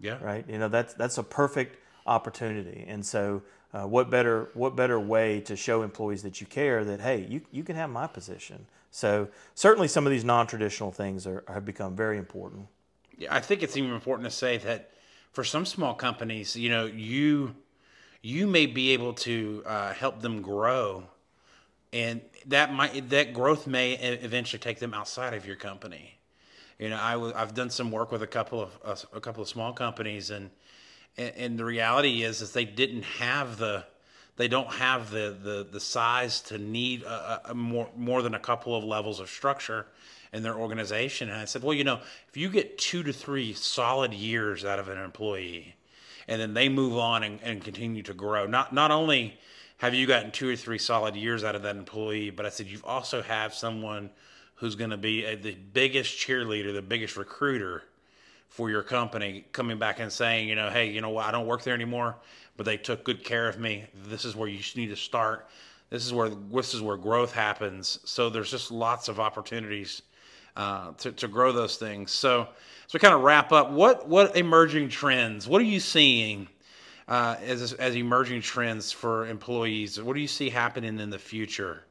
Yeah. 0.00 0.18
Right. 0.22 0.44
You 0.48 0.58
know 0.58 0.68
that's 0.68 0.94
that's 0.94 1.18
a 1.18 1.22
perfect 1.22 1.78
opportunity, 2.06 2.84
and 2.86 3.04
so 3.04 3.42
uh, 3.72 3.86
what 3.86 4.10
better 4.10 4.50
what 4.54 4.76
better 4.76 5.00
way 5.00 5.40
to 5.42 5.56
show 5.56 5.82
employees 5.82 6.22
that 6.22 6.40
you 6.40 6.46
care 6.46 6.84
that 6.84 7.00
hey 7.00 7.26
you, 7.28 7.40
you 7.50 7.64
can 7.64 7.76
have 7.76 7.90
my 7.90 8.06
position? 8.06 8.66
So 8.90 9.28
certainly 9.54 9.88
some 9.88 10.06
of 10.06 10.10
these 10.10 10.24
non-traditional 10.24 10.92
things 10.92 11.26
are, 11.26 11.44
have 11.48 11.64
become 11.64 11.96
very 11.96 12.18
important. 12.18 12.66
Yeah 13.18 13.34
i 13.34 13.40
think 13.40 13.62
it's 13.62 13.76
even 13.76 13.92
important 13.92 14.28
to 14.28 14.34
say 14.34 14.58
that 14.58 14.90
for 15.32 15.44
some 15.44 15.64
small 15.64 15.94
companies 15.94 16.54
you 16.56 16.68
know 16.68 16.86
you 16.86 17.54
you 18.26 18.46
may 18.48 18.66
be 18.66 18.90
able 18.90 19.12
to 19.12 19.62
uh, 19.64 19.92
help 19.92 20.20
them 20.20 20.42
grow. 20.42 21.04
And 21.92 22.20
that 22.46 22.72
might 22.72 23.08
that 23.10 23.32
growth 23.32 23.66
may 23.68 23.92
eventually 23.92 24.58
take 24.58 24.80
them 24.80 24.92
outside 24.92 25.32
of 25.34 25.46
your 25.46 25.56
company 25.56 26.15
you 26.78 26.88
know 26.88 26.98
i 27.00 27.12
w- 27.12 27.32
i've 27.36 27.54
done 27.54 27.70
some 27.70 27.90
work 27.90 28.12
with 28.12 28.22
a 28.22 28.26
couple 28.26 28.60
of 28.60 28.78
uh, 28.84 28.96
a 29.14 29.20
couple 29.20 29.42
of 29.42 29.48
small 29.48 29.72
companies 29.72 30.30
and 30.30 30.50
and, 31.16 31.32
and 31.36 31.58
the 31.58 31.64
reality 31.64 32.22
is 32.22 32.42
is 32.42 32.52
they 32.52 32.64
didn't 32.64 33.04
have 33.04 33.58
the 33.58 33.84
they 34.36 34.48
don't 34.48 34.72
have 34.72 35.10
the 35.10 35.36
the, 35.42 35.66
the 35.70 35.80
size 35.80 36.40
to 36.40 36.58
need 36.58 37.02
a, 37.02 37.50
a 37.50 37.54
more 37.54 37.88
more 37.96 38.22
than 38.22 38.34
a 38.34 38.38
couple 38.38 38.76
of 38.76 38.84
levels 38.84 39.20
of 39.20 39.28
structure 39.28 39.86
in 40.32 40.42
their 40.42 40.56
organization. 40.56 41.30
And 41.30 41.38
I 41.38 41.44
said, 41.46 41.62
well, 41.62 41.74
you 41.74 41.84
know, 41.84 42.00
if 42.28 42.36
you 42.36 42.50
get 42.50 42.78
two 42.78 43.02
to 43.02 43.12
three 43.12 43.54
solid 43.54 44.12
years 44.12 44.64
out 44.64 44.78
of 44.78 44.88
an 44.88 44.98
employee, 44.98 45.74
and 46.28 46.40
then 46.40 46.52
they 46.54 46.68
move 46.68 46.96
on 46.98 47.22
and, 47.22 47.40
and 47.42 47.62
continue 47.62 48.02
to 48.02 48.14
grow, 48.14 48.46
not 48.46 48.72
not 48.72 48.90
only 48.90 49.38
have 49.78 49.94
you 49.94 50.06
gotten 50.06 50.30
two 50.30 50.48
or 50.48 50.56
three 50.56 50.78
solid 50.78 51.16
years 51.16 51.44
out 51.44 51.54
of 51.54 51.62
that 51.62 51.76
employee, 51.76 52.30
but 52.30 52.46
I 52.46 52.50
said 52.50 52.66
you've 52.66 52.84
also 52.84 53.22
have 53.22 53.54
someone 53.54 54.10
who's 54.56 54.74
going 54.74 54.90
to 54.90 54.96
be 54.96 55.24
a, 55.24 55.36
the 55.36 55.54
biggest 55.72 56.18
cheerleader, 56.18 56.74
the 56.74 56.82
biggest 56.82 57.16
recruiter 57.16 57.82
for 58.48 58.70
your 58.70 58.82
company 58.82 59.44
coming 59.52 59.78
back 59.78 60.00
and 60.00 60.10
saying, 60.10 60.48
you 60.48 60.54
know, 60.54 60.70
hey, 60.70 60.90
you 60.90 61.00
know 61.00 61.10
what, 61.10 61.26
I 61.26 61.30
don't 61.30 61.46
work 61.46 61.62
there 61.62 61.74
anymore, 61.74 62.16
but 62.56 62.64
they 62.64 62.76
took 62.76 63.04
good 63.04 63.22
care 63.22 63.48
of 63.48 63.58
me. 63.58 63.84
This 64.06 64.24
is 64.24 64.34
where 64.34 64.48
you 64.48 64.60
need 64.74 64.88
to 64.88 64.96
start. 64.96 65.48
This 65.90 66.04
is 66.04 66.12
where 66.12 66.30
this 66.30 66.74
is 66.74 66.82
where 66.82 66.96
growth 66.96 67.32
happens. 67.32 68.00
So 68.04 68.28
there's 68.28 68.50
just 68.50 68.70
lots 68.72 69.08
of 69.08 69.20
opportunities 69.20 70.02
uh, 70.56 70.92
to, 70.98 71.12
to 71.12 71.28
grow 71.28 71.52
those 71.52 71.76
things. 71.76 72.10
So 72.10 72.48
so 72.86 72.96
we 72.96 73.00
kind 73.00 73.14
of 73.14 73.22
wrap 73.22 73.52
up. 73.52 73.70
What 73.70 74.08
what 74.08 74.36
emerging 74.36 74.88
trends? 74.88 75.46
What 75.46 75.60
are 75.60 75.64
you 75.64 75.80
seeing 75.80 76.48
uh, 77.06 77.36
as 77.44 77.72
as 77.74 77.94
emerging 77.94 78.40
trends 78.42 78.90
for 78.90 79.26
employees? 79.26 80.00
What 80.02 80.14
do 80.14 80.20
you 80.20 80.28
see 80.28 80.50
happening 80.50 80.98
in 80.98 81.10
the 81.10 81.18
future? 81.18 81.85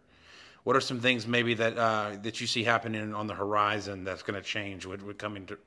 What 0.65 0.75
are 0.75 0.81
some 0.81 0.99
things 0.99 1.27
maybe 1.27 1.53
that 1.53 1.77
uh, 1.77 2.17
that 2.23 2.41
you 2.41 2.47
see 2.47 2.63
happening 2.63 3.13
on 3.13 3.27
the 3.27 3.35
horizon 3.35 4.03
that's 4.03 4.23
going 4.23 4.41
to 4.41 4.41
change 4.41 4.83
with, 4.87 5.03
with 5.03 5.19
coming 5.19 5.45
to 5.45 5.59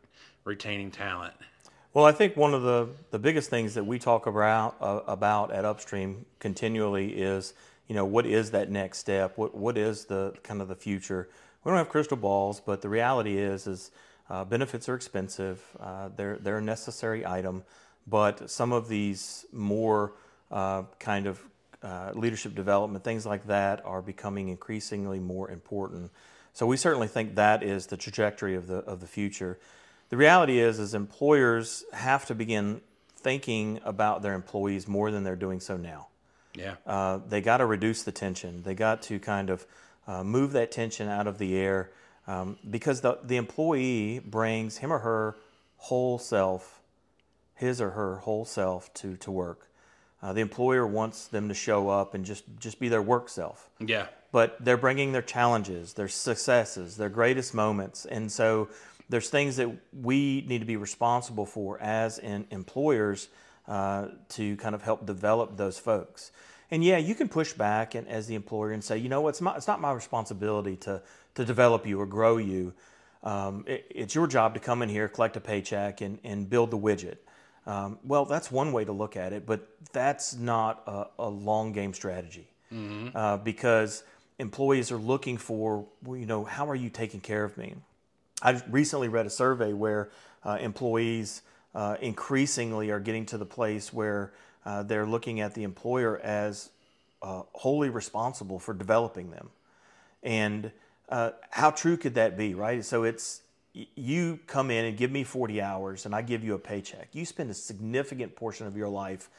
retaining 0.45 0.91
talent? 0.91 1.35
Well, 1.95 2.05
I 2.05 2.11
think 2.11 2.37
one 2.37 2.53
of 2.53 2.63
the, 2.63 2.89
the 3.13 3.19
biggest 3.21 3.49
things 3.49 3.75
that 3.75 3.85
we 3.85 4.01
talk 4.01 4.27
about 4.27 4.75
uh, 4.81 5.03
about 5.07 5.53
at 5.53 5.65
Upstream 5.65 6.27
continually 6.41 7.13
is, 7.13 7.55
you 7.87 7.95
know, 7.95 8.05
what 8.05 8.27
is 8.27 8.51
that 8.51 8.73
next 8.73 8.99
step? 8.99 9.39
What 9.39 9.57
what 9.57 9.79
is 9.79 10.07
the 10.07 10.35
kind 10.43 10.61
of 10.61 10.67
the 10.67 10.75
future? 10.75 11.29
We 11.63 11.71
don't 11.71 11.79
have 11.79 11.91
crystal 11.91 12.17
balls, 12.17 12.61
but 12.61 12.83
the 12.83 12.89
reality 12.89 13.39
is 13.39 13.69
is 13.69 13.93
uh, 14.29 14.45
benefits 14.47 14.89
are 14.89 14.97
expensive. 14.97 15.63
Uh, 15.79 16.09
they're 16.17 16.39
they're 16.39 16.59
a 16.59 16.63
necessary 16.63 17.25
item, 17.25 17.63
but 18.09 18.51
some 18.51 18.73
of 18.73 18.89
these 18.89 19.47
more 19.53 20.15
uh, 20.51 20.83
kind 20.99 21.29
of 21.29 21.41
uh, 21.83 22.13
leadership 22.15 22.55
development 22.55 23.05
things 23.05 23.25
like 23.25 23.47
that 23.47 23.85
are 23.85 24.03
becoming 24.03 24.49
increasingly 24.49 25.19
more 25.21 25.51
important. 25.51 26.11
So 26.53 26.67
we 26.67 26.77
certainly 26.77 27.09
think 27.09 27.37
that 27.37 27.63
is 27.63 27.87
the 27.87 27.97
trajectory 27.97 28.55
of 28.55 28.67
the 28.67 28.79
of 28.79 29.01
the 29.01 29.07
future. 29.07 29.59
The 30.11 30.17
reality 30.17 30.59
is, 30.59 30.79
is 30.79 30.95
employers 30.95 31.85
have 31.93 32.27
to 32.27 32.35
begin 32.35 32.81
thinking 33.15 33.81
about 33.85 34.23
their 34.23 34.35
employees 34.35 34.89
more 34.89 35.11
than 35.11 35.23
they're 35.25 35.37
doing 35.37 35.61
so 35.61 35.77
now. 35.77 36.09
Yeah. 36.55 36.77
Uh, 36.87 37.19
they 37.29 37.41
got 37.41 37.59
to 37.59 37.67
reduce 37.67 38.03
the 38.03 38.13
tension. 38.13 38.63
They 38.63 38.75
got 38.75 39.03
to 39.03 39.19
kind 39.19 39.51
of 39.51 39.67
uh, 40.07 40.25
move 40.25 40.53
that 40.53 40.73
tension 40.73 41.09
out 41.09 41.27
of 41.27 41.39
the 41.39 41.57
air 41.57 41.91
um, 42.27 42.59
because 42.69 43.01
the, 43.01 43.19
the 43.23 43.37
employee 43.37 44.21
brings 44.21 44.79
him 44.79 44.93
or 44.93 44.99
her 45.01 45.37
whole 45.77 46.19
self, 46.19 46.81
his 47.55 47.81
or 47.81 47.91
her 47.91 48.17
whole 48.17 48.45
self 48.45 48.93
to, 48.95 49.17
to 49.19 49.31
work. 49.31 49.68
Uh, 50.23 50.33
the 50.33 50.41
employer 50.41 50.87
wants 50.87 51.27
them 51.29 51.49
to 51.49 51.55
show 51.55 51.89
up 51.89 52.15
and 52.15 52.25
just, 52.25 52.45
just 52.59 52.81
be 52.81 52.89
their 52.89 53.03
work 53.03 53.29
self. 53.29 53.71
Yeah. 53.79 54.07
But 54.33 54.57
they're 54.61 54.77
bringing 54.77 55.13
their 55.13 55.23
challenges, 55.23 55.95
their 55.95 56.09
successes, 56.09 56.97
their 56.97 57.09
greatest 57.09 57.55
moments. 57.55 58.05
And 58.05 58.31
so 58.31 58.69
there's 59.09 59.31
things 59.31 59.57
that 59.57 59.71
we 59.93 60.45
need 60.47 60.59
to 60.59 60.67
be 60.67 60.77
responsible 60.77 61.47
for 61.47 61.81
as 61.81 62.19
in 62.19 62.47
employers 62.51 63.29
uh, 63.67 64.09
to 64.31 64.57
kind 64.57 64.75
of 64.75 64.83
help 64.83 65.07
develop 65.07 65.57
those 65.57 65.79
folks. 65.79 66.33
And 66.71 66.85
yeah, 66.85 66.99
you 66.99 67.15
can 67.15 67.29
push 67.29 67.53
back 67.53 67.95
and, 67.95 68.07
as 68.09 68.27
the 68.27 68.35
employer 68.35 68.73
and 68.73 68.85
say, 68.85 68.99
you 68.99 69.09
know, 69.09 69.29
it's 69.29 69.41
not, 69.41 69.57
it's 69.57 69.67
not 69.67 69.81
my 69.81 69.93
responsibility 69.93 70.77
to, 70.77 71.01
to 71.37 71.45
develop 71.45 71.87
you 71.87 72.01
or 72.01 72.07
grow 72.07 72.37
you. 72.37 72.75
Um, 73.23 73.65
it, 73.67 73.87
it's 73.91 74.15
your 74.15 74.27
job 74.27 74.55
to 74.55 74.61
come 74.61 74.83
in 74.83 74.89
here, 74.89 75.09
collect 75.09 75.37
a 75.37 75.41
paycheck, 75.41 76.01
and, 76.03 76.19
and 76.25 76.51
build 76.51 76.71
the 76.71 76.79
widget. 76.79 77.17
Um, 77.69 77.99
well, 78.03 78.25
that's 78.25 78.51
one 78.51 78.73
way 78.73 78.87
to 78.87 78.93
look 78.93 79.15
at 79.15 79.35
it, 79.35 79.45
but 79.45 79.69
that's 79.93 80.35
not 80.35 80.83
a, 80.87 81.07
a 81.19 81.29
long 81.29 81.73
game 81.73 81.93
strategy 81.93 82.49
mm-hmm. 82.73 83.15
uh, 83.15 83.37
because 83.37 84.05
employees 84.39 84.91
are 84.91 84.97
looking 84.97 85.37
for, 85.37 85.85
well, 86.03 86.17
you 86.17 86.25
know, 86.25 86.45
how 86.45 86.67
are 86.67 86.75
you 86.75 86.89
taking 86.89 87.21
care 87.21 87.45
of 87.45 87.59
me? 87.59 87.75
I 88.41 88.63
recently 88.71 89.09
read 89.09 89.27
a 89.27 89.31
survey 89.31 89.75
where 89.75 90.09
uh, 90.45 90.57
employees 90.61 91.43
uh, 91.75 91.97
increasingly 92.01 92.89
are 92.91 93.01
getting 93.01 93.27
to 93.27 93.37
the 93.37 93.45
place 93.45 93.93
where 93.93 94.33
uh, 94.65 94.83
they're 94.83 95.07
looking 95.07 95.41
at 95.41 95.55
the 95.55 95.65
employer 95.65 96.19
as 96.21 96.71
uh, 97.21 97.43
wholly 97.53 97.91
responsible 97.91 98.59
for 98.59 98.73
developing 98.73 99.31
them. 99.31 99.51
And 100.23 100.73
uh, 101.11 101.33
how 101.51 101.71
true 101.71 101.99
could 101.99 102.15
that 102.15 102.39
be, 102.39 102.55
right? 102.55 102.83
So 102.83 103.05
it's 103.05 103.43
you 103.95 104.41
come 104.47 104.71
in 104.71 104.85
and 104.85 104.97
give 104.97 105.11
me 105.11 105.25
40 105.25 105.61
hours 105.61 106.07
and 106.07 106.15
I 106.15 106.23
give 106.23 106.45
you 106.45 106.55
a 106.55 106.59
paycheck. 106.59 107.09
You 107.13 107.25
spend 107.25 107.51
a 107.51 107.55
significant 107.55 108.37
portion 108.37 108.67
of 108.67 108.77
your 108.77 108.89
life 108.89 109.31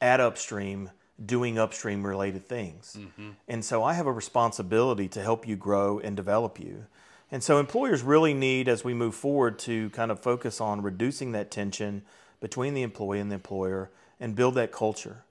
at 0.00 0.20
upstream 0.20 0.90
doing 1.24 1.58
upstream 1.58 2.04
related 2.04 2.46
things. 2.46 2.96
Mm-hmm. 2.98 3.30
And 3.48 3.64
so 3.64 3.82
I 3.84 3.94
have 3.94 4.06
a 4.06 4.12
responsibility 4.12 5.08
to 5.08 5.22
help 5.22 5.46
you 5.46 5.56
grow 5.56 5.98
and 5.98 6.16
develop 6.16 6.58
you. 6.58 6.86
And 7.30 7.42
so 7.42 7.58
employers 7.58 8.02
really 8.02 8.34
need, 8.34 8.68
as 8.68 8.84
we 8.84 8.94
move 8.94 9.14
forward, 9.14 9.58
to 9.60 9.90
kind 9.90 10.10
of 10.10 10.20
focus 10.20 10.60
on 10.60 10.82
reducing 10.82 11.32
that 11.32 11.50
tension 11.50 12.02
between 12.40 12.74
the 12.74 12.82
employee 12.82 13.20
and 13.20 13.30
the 13.30 13.36
employer 13.36 13.90
and 14.20 14.34
build 14.34 14.54
that 14.56 14.72
culture. 14.72 15.24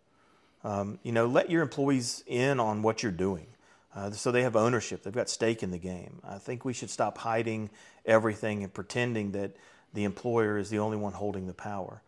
Um, 0.63 0.99
you 1.03 1.11
know, 1.11 1.25
let 1.25 1.49
your 1.49 1.61
employees 1.61 2.23
in 2.25 2.59
on 2.59 2.81
what 2.81 3.03
you're 3.03 3.11
doing. 3.11 3.47
Uh, 3.95 4.11
so 4.11 4.31
they 4.31 4.41
have 4.41 4.55
ownership. 4.55 5.03
They've 5.03 5.13
got 5.13 5.29
stake 5.29 5.61
in 5.61 5.71
the 5.71 5.77
game. 5.77 6.19
I 6.23 6.39
think 6.39 6.65
we 6.65 6.73
should 6.73 6.89
stop 6.89 7.17
hiding 7.19 7.69
everything 8.05 8.63
and 8.63 8.73
pretending 8.73 9.31
that 9.33 9.55
the 9.93 10.03
employer 10.03 10.57
is 10.57 10.69
the 10.69 10.79
only 10.79 10.97
one 10.97 11.13
holding 11.13 11.45
the 11.45 11.53
power. 11.53 12.01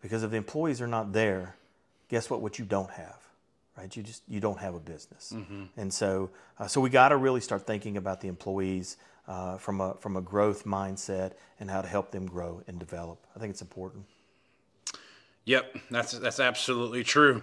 Because 0.00 0.22
if 0.22 0.30
the 0.30 0.36
employees 0.36 0.80
are 0.80 0.86
not 0.86 1.12
there, 1.12 1.56
guess 2.08 2.30
what? 2.30 2.40
What 2.40 2.58
you 2.58 2.64
don't 2.64 2.90
have, 2.90 3.18
right? 3.76 3.94
You 3.96 4.02
just 4.02 4.22
you 4.28 4.40
don't 4.40 4.58
have 4.58 4.74
a 4.74 4.80
business. 4.80 5.32
Mm-hmm. 5.34 5.64
And 5.76 5.92
so, 5.92 6.30
uh, 6.58 6.66
so 6.66 6.80
we 6.80 6.90
got 6.90 7.08
to 7.08 7.16
really 7.16 7.40
start 7.40 7.66
thinking 7.66 7.96
about 7.96 8.20
the 8.20 8.28
employees 8.28 8.96
uh, 9.26 9.58
from 9.58 9.80
a 9.80 9.94
from 9.94 10.16
a 10.16 10.20
growth 10.20 10.64
mindset 10.64 11.32
and 11.58 11.70
how 11.70 11.82
to 11.82 11.88
help 11.88 12.10
them 12.10 12.26
grow 12.26 12.62
and 12.66 12.78
develop. 12.78 13.24
I 13.36 13.40
think 13.40 13.50
it's 13.50 13.62
important. 13.62 14.04
Yep, 15.44 15.76
that's 15.90 16.12
that's 16.12 16.40
absolutely 16.40 17.04
true. 17.04 17.42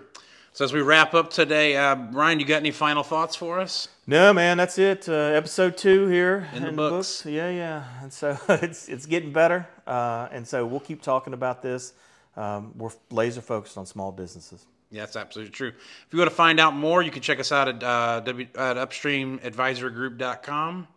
So 0.59 0.65
as 0.65 0.73
we 0.73 0.81
wrap 0.81 1.13
up 1.13 1.29
today, 1.29 1.77
uh, 1.77 1.95
Brian, 1.95 2.41
you 2.41 2.45
got 2.45 2.57
any 2.57 2.71
final 2.71 3.01
thoughts 3.01 3.33
for 3.33 3.61
us? 3.61 3.87
No, 4.05 4.33
man, 4.33 4.57
that's 4.57 4.77
it. 4.77 5.07
Uh, 5.07 5.13
episode 5.13 5.77
two 5.77 6.07
here 6.07 6.49
in, 6.51 6.57
in 6.57 6.63
the, 6.63 6.71
books. 6.73 7.21
books. 7.21 7.31
Yeah, 7.31 7.49
yeah. 7.49 7.85
And 8.01 8.11
so 8.11 8.37
it's 8.49 8.89
it's 8.89 9.05
getting 9.05 9.31
better, 9.31 9.69
uh, 9.87 10.27
and 10.33 10.45
so 10.45 10.65
we'll 10.65 10.81
keep 10.81 11.01
talking 11.01 11.31
about 11.31 11.61
this. 11.61 11.93
Um, 12.35 12.73
we're 12.75 12.91
laser 13.09 13.39
focused 13.39 13.77
on 13.77 13.85
small 13.85 14.11
businesses. 14.11 14.65
Yeah, 14.91 15.03
that's 15.03 15.15
absolutely 15.15 15.53
true. 15.53 15.69
If 15.69 16.07
you 16.11 16.19
want 16.19 16.29
to 16.29 16.35
find 16.35 16.59
out 16.59 16.75
more, 16.75 17.01
you 17.01 17.11
can 17.11 17.21
check 17.21 17.39
us 17.39 17.53
out 17.53 17.69
at, 17.69 17.81
uh, 17.81 18.19
w, 18.19 18.45
at 18.55 18.75
upstreamadvisorgroup.com. 18.75 20.87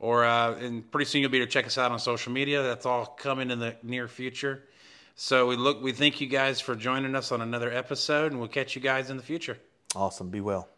Or 0.00 0.24
uh, 0.24 0.54
and 0.54 0.90
pretty 0.90 1.04
soon 1.04 1.20
you'll 1.20 1.30
be 1.30 1.36
able 1.36 1.48
to 1.48 1.52
check 1.52 1.66
us 1.66 1.76
out 1.76 1.92
on 1.92 1.98
social 1.98 2.32
media. 2.32 2.62
That's 2.62 2.86
all 2.86 3.04
coming 3.04 3.50
in 3.50 3.58
the 3.58 3.76
near 3.82 4.08
future. 4.08 4.62
So 5.14 5.46
we 5.46 5.56
look, 5.56 5.82
we 5.82 5.92
thank 5.92 6.20
you 6.20 6.26
guys 6.26 6.60
for 6.60 6.74
joining 6.74 7.14
us 7.14 7.32
on 7.32 7.40
another 7.40 7.72
episode, 7.72 8.32
and 8.32 8.40
we'll 8.40 8.48
catch 8.48 8.74
you 8.74 8.80
guys 8.80 9.10
in 9.10 9.16
the 9.16 9.22
future. 9.22 9.58
Awesome. 9.94 10.30
Be 10.30 10.40
well. 10.40 10.68